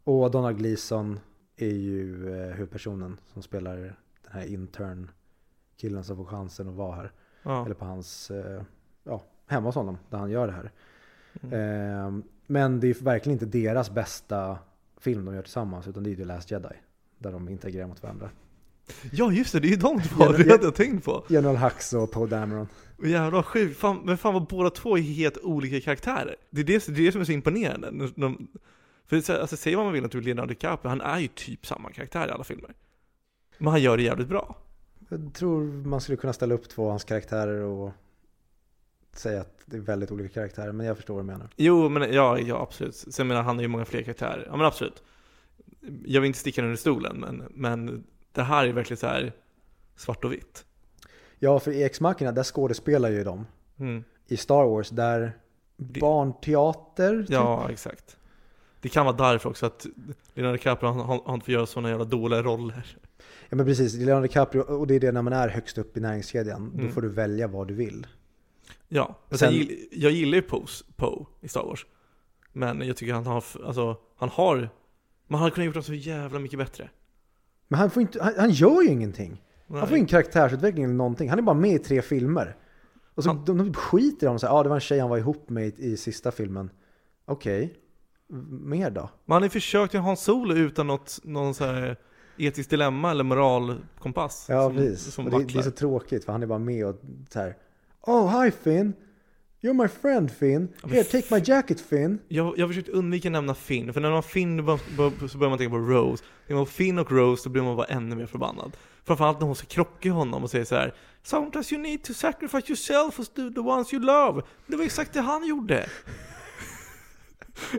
[0.04, 1.20] Och Donald Gleeson
[1.56, 3.76] är ju eh, huvudpersonen som spelar
[4.22, 5.10] den här intern
[5.76, 7.12] killen som får chansen att vara här.
[7.42, 7.64] ja.
[7.64, 8.62] Eller på hans, eh,
[9.04, 10.72] ja, hemma hos honom där han gör det här.
[11.42, 12.18] Mm.
[12.18, 14.58] Eh, men det är verkligen inte deras bästa
[14.96, 16.76] film de gör tillsammans utan det är ju The Last Jedi.
[17.18, 18.30] Där de interagerar mot varandra.
[19.12, 20.24] Ja, just det, det är ju de två.
[20.24, 21.24] Ja, det hade jag tänkt på.
[21.28, 22.68] General Hux och Poe Dameron.
[23.04, 23.78] Jävlar sjukt.
[23.78, 26.36] Fan, men fan vad båda två är helt olika karaktärer.
[26.50, 28.10] Det är det, det, är det som är så imponerande.
[28.16, 28.48] De,
[29.06, 31.90] för det, alltså, säg vad man vill om Leonardo DiCaprio, han är ju typ samma
[31.90, 32.74] karaktär i alla filmer.
[33.58, 34.56] Men han gör det jävligt bra.
[35.08, 37.92] Jag tror man skulle kunna ställa upp två av hans karaktärer och
[39.12, 40.72] säga att det är väldigt olika karaktärer.
[40.72, 41.48] Men jag förstår vad du menar.
[41.56, 42.94] Jo, men ja, ja absolut.
[42.94, 44.44] Sen menar han har ju många fler karaktärer.
[44.50, 45.02] Ja men absolut.
[46.04, 48.04] Jag vill inte sticka under stolen, men, men
[48.36, 49.32] det här är verkligen så här
[49.96, 50.64] svart och vitt.
[51.38, 53.46] Ja, för i Ex Machina där skådespelar ju de.
[53.78, 54.04] Mm.
[54.26, 55.32] I Star Wars där
[55.76, 57.18] barnteater.
[57.20, 57.30] typ.
[57.30, 58.16] Ja, exakt.
[58.80, 59.86] Det kan vara därför också att
[60.34, 62.96] Leonardo DiCaprio, han, han, han får göra sådana jävla dåliga roller.
[63.48, 66.00] Ja men precis, Leonardo DiCaprio, och det är det när man är högst upp i
[66.00, 66.70] näringskedjan.
[66.74, 66.92] Då Mm.
[66.92, 68.06] får du välja vad du vill.
[68.88, 71.86] Ja, men Sen- sen, jag, gill- jag gillar ju Poes, Poe i Star Wars.
[72.52, 74.68] Men jag tycker han har, alltså, han har,
[75.26, 76.90] man hade kunnat gjort honom så jävla mycket bättre.
[77.68, 79.42] Men han, får inte, han, han gör ju ingenting.
[79.68, 79.96] Han får Nej.
[79.96, 81.28] ingen karaktärsutveckling eller någonting.
[81.30, 82.56] Han är bara med i tre filmer.
[83.14, 85.10] Och så Han- de, de skiter i honom ja ah, det var en tjej han
[85.10, 86.70] var ihop med i, i sista filmen.
[87.24, 87.74] Okej,
[88.28, 89.10] V- mer då?
[89.24, 91.96] Man har ju försökt att ha en solo utan något, någon så här
[92.38, 94.46] etiskt dilemma eller moralkompass.
[94.48, 95.14] Ja, som, precis.
[95.14, 96.96] Som det, det är så tråkigt för han är bara med och
[97.30, 97.56] så här.
[98.02, 98.92] Oh, hi Finn!
[99.66, 100.68] You're my friend Finn!
[100.90, 102.18] Here, take my jacket Finn!
[102.28, 105.38] Jag, jag har försökt undvika att nämna Finn, för när man Finn bör- bör- så
[105.38, 106.24] börjar man tänka på Rose.
[106.46, 108.76] Tänker man Finn och Rose, då blir man bara ännu mer förbannad.
[109.04, 110.94] Framförallt när hon ska krocka honom och säger så här.
[111.22, 114.42] Sometimes you need to sacrifice yourself for the, ones you love.
[114.66, 115.86] Det var exakt det han gjorde.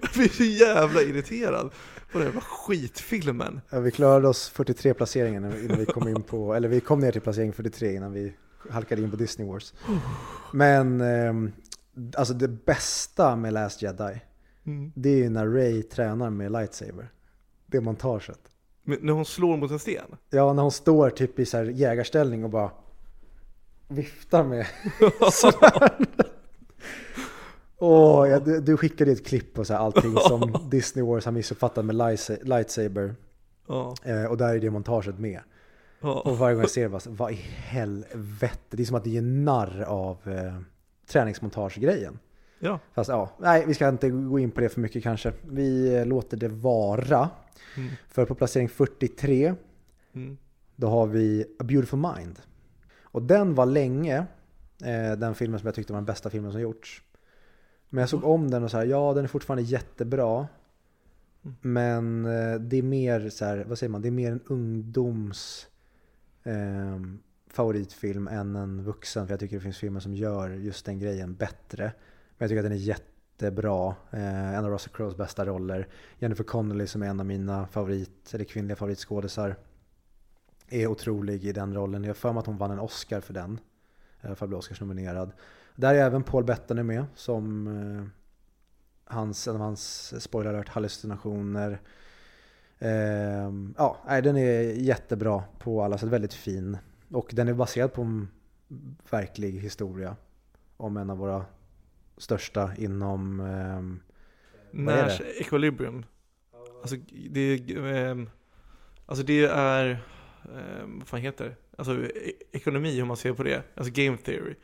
[0.01, 1.71] Jag blir så jävla irriterad
[2.11, 3.61] på den jävla skitfilmen.
[3.69, 6.79] Ja, vi klarade oss 43 placeringar innan vi- innan vi kom in på, eller vi
[6.79, 8.33] kom ner till placering 43 innan vi
[8.69, 9.73] halkade in på Disney Wars.
[10.51, 11.51] Men ehm,
[12.17, 14.21] alltså det bästa med Last Jedi,
[14.65, 14.91] Mm.
[14.95, 17.09] det är ju när Ray tränar med lightsaber.
[17.65, 18.39] Det montaget.
[18.83, 20.15] Men när hon slår mot en sten.
[20.29, 22.71] Ja, när hon står typ i så här jägarställning och bara
[23.87, 24.67] viftar med
[27.79, 31.31] Åh, ja, du, du skickade ett klipp på så här allting som Disney Wars har
[31.31, 33.15] missuppfattat med lightsa- lightsaber.
[33.67, 35.39] Ja, Eh, och där är det montaget med.
[36.01, 36.19] ja.
[36.19, 38.59] Och varje gång jag ser det bara så, vad i helvete?
[38.69, 40.59] Det är som att det är narr av eh,
[41.07, 42.19] träningsmontagegrejen.
[42.59, 42.79] ja.
[42.93, 45.33] Fast ja, nej vi ska inte gå in på det för mycket kanske.
[45.49, 47.29] Vi eh, låter det vara.
[47.77, 47.89] Mm.
[48.07, 49.53] För på placering 43
[50.13, 50.37] Mm.
[50.75, 52.39] då har vi A Beautiful Mind.
[53.01, 54.17] Och den var länge
[54.83, 57.01] eh, den filmen som jag tyckte var den bästa filmen som gjorts.
[57.89, 60.47] Men jag såg om den och så här, ja den är fortfarande jättebra.
[61.43, 61.55] Mm.
[61.61, 65.67] Men eh, det är mer så här, vad säger man, det är mer en ungdoms
[66.43, 66.99] eh,
[67.57, 69.27] favoritfilm än en vuxen.
[69.27, 71.83] För jag tycker det finns filmer som gör just den grejen bättre.
[71.83, 73.95] Men jag tycker att den är jättebra.
[74.11, 75.87] Eh, en av Russell Crowes bästa roller.
[76.19, 79.55] Jennifer Connelly som är en av mina favorit, eller kvinnliga favoritskådisar.
[80.69, 82.03] Är otrolig i den rollen.
[82.03, 83.59] Jag har för mig att hon vann en Oscar för den.
[84.23, 85.31] I alla fall blev Oscars-nominerad.
[85.75, 88.03] Där är även Paul Bettany med som eh,
[89.15, 91.81] hans, en av hans, spoiler alert, hallucinationer.
[92.79, 96.77] Eh, ja, den är jättebra på alla sätt, väldigt fin.
[97.09, 98.27] Och den är baserad på en
[99.09, 100.15] verklig historia
[100.77, 101.45] om en av våra
[102.17, 103.99] största inom är
[104.71, 106.05] Nash Equilibrium.
[106.81, 106.95] Alltså
[107.29, 108.29] det är, ehm,
[109.05, 110.03] alltså det är,
[110.55, 111.55] ehm, vad fan heter det?
[111.77, 113.63] Alltså e- ekonomi, hur man ser på det.
[113.75, 114.55] Alltså game theory.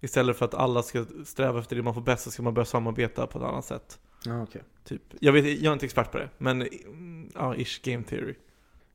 [0.00, 2.66] Istället för att alla ska sträva efter det man får bäst så ska man börja
[2.66, 4.00] samarbeta på ett annat sätt.
[4.24, 4.62] Ja, okej.
[4.84, 5.02] Typ.
[5.20, 6.68] Jag, vet, jag är inte expert på det, men
[7.34, 8.34] ja, ish game theory.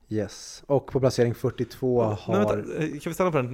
[0.10, 0.64] Yes.
[0.68, 2.56] Och på placering 42 Men har...
[2.56, 3.48] vänta, eh, kan vi stanna på den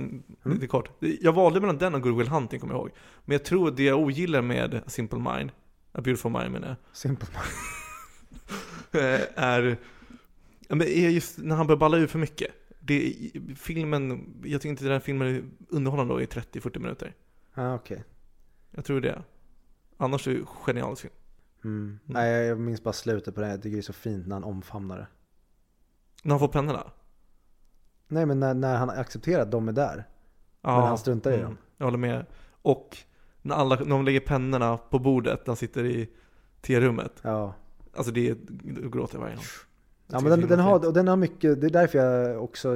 [0.46, 0.56] Mm.
[0.56, 0.90] lite kort?
[1.00, 2.92] Jag valde mellan den och Good Will Hunting kommer jag ihåg.
[3.26, 5.52] Men jag tror det jag ogillar med A Simple Mind,
[5.92, 7.28] A Beautiful Mind menar jag, Simple
[8.92, 9.78] Eh, är,
[10.70, 12.52] är just när han börjar balla ur för mycket.
[12.80, 13.16] Det,
[13.56, 17.16] filmen, jag tycker inte den här filmen är underhållande i 30-40 minuter.
[17.54, 18.04] Ja, okej.
[18.72, 19.24] Jag tror det.
[19.98, 21.14] Annars är det en genialisk film.
[21.64, 22.00] Mm.
[22.06, 23.48] Nej, jag minns bara slutet på det.
[23.50, 25.08] Jag tycker det är så fint när han omfamnar det.
[26.24, 26.84] När han får pennorna.
[28.08, 30.08] Nej, men när, när han accepterar att de är där.
[30.62, 31.58] Ja, Men han struntar i dem.
[31.78, 32.26] Jag håller med.
[32.62, 32.98] Och
[33.42, 36.10] när, alla, när de lägger pennorna på bordet när han sitter i
[36.62, 37.12] T-rummet.
[37.22, 37.54] Ja.
[37.96, 38.38] Alltså det är,
[38.82, 39.46] då gråter jag varje gång.
[40.08, 42.70] Ja, men den, den, har, och den har mycket, det är därför jag också,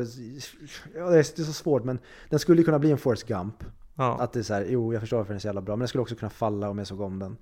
[0.96, 3.64] ja, det är så svårt men den skulle kunna bli en Forrest Gump.
[3.96, 4.18] Ja.
[4.20, 5.80] Att det är så här, jo jag förstår varför den är så jävla bra, men
[5.80, 7.38] den skulle också kunna falla om jag såg om den.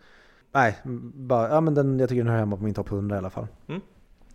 [0.52, 0.78] Nej,
[1.14, 3.30] bara, ja men den, jag tycker den hör hemma på min topp 100 i alla
[3.30, 3.48] fall.
[3.68, 3.82] Mm.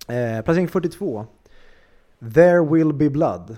[0.08, 1.26] Eh, placering 42.
[2.34, 3.50] There will be blood.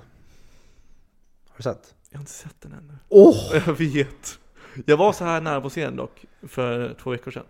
[1.49, 1.95] Har du sett?
[2.11, 2.95] Jag har inte sett den ännu.
[3.09, 3.37] Åh!
[3.67, 4.39] Jag vet.
[4.87, 7.47] Jag var så här nära på scenen dock, för två veckor sedan.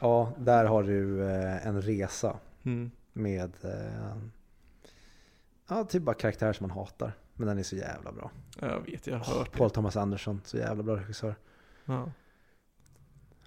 [0.00, 2.90] Ja, där har du eh, en resa Mm.
[3.12, 4.16] med, eh,
[5.68, 7.12] ja typ bara karaktärer som man hatar.
[7.34, 8.30] Men den är så jävla bra.
[8.60, 9.58] Jag vet, jag har hört det.
[9.58, 11.34] Paul Thomas Anderson, så jävla bra regissör.
[11.84, 12.10] Ja.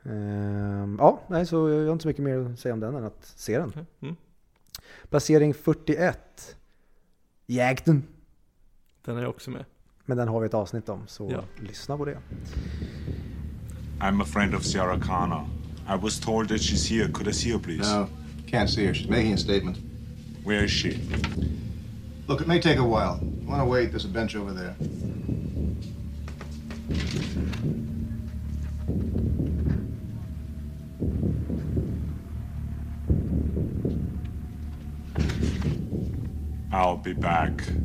[0.04, 3.04] Ehm, ja, nej, så jag har inte så mycket mer att säga om den än
[3.04, 3.74] att se den.
[4.02, 4.16] Mm.
[5.10, 6.56] Placering 41.
[7.48, 8.04] Jakten.
[9.06, 9.66] Den är jag också med.
[10.06, 11.44] Men den har vi ett avsnitt om, så Ja.
[11.68, 12.18] lyssna på det.
[14.00, 15.48] I'm a friend of Sarah Connor.
[15.90, 17.12] I was told that she's here.
[17.12, 17.96] Could I see her, please?
[17.96, 18.08] No,
[18.48, 18.94] can't see her.
[18.94, 19.78] She's making a statement.
[20.46, 21.00] Where is she?
[22.28, 23.20] Look, it may take a while.
[23.42, 23.92] You want to wait?
[23.92, 24.76] There's a bench over there.
[36.74, 37.83] I'll be back.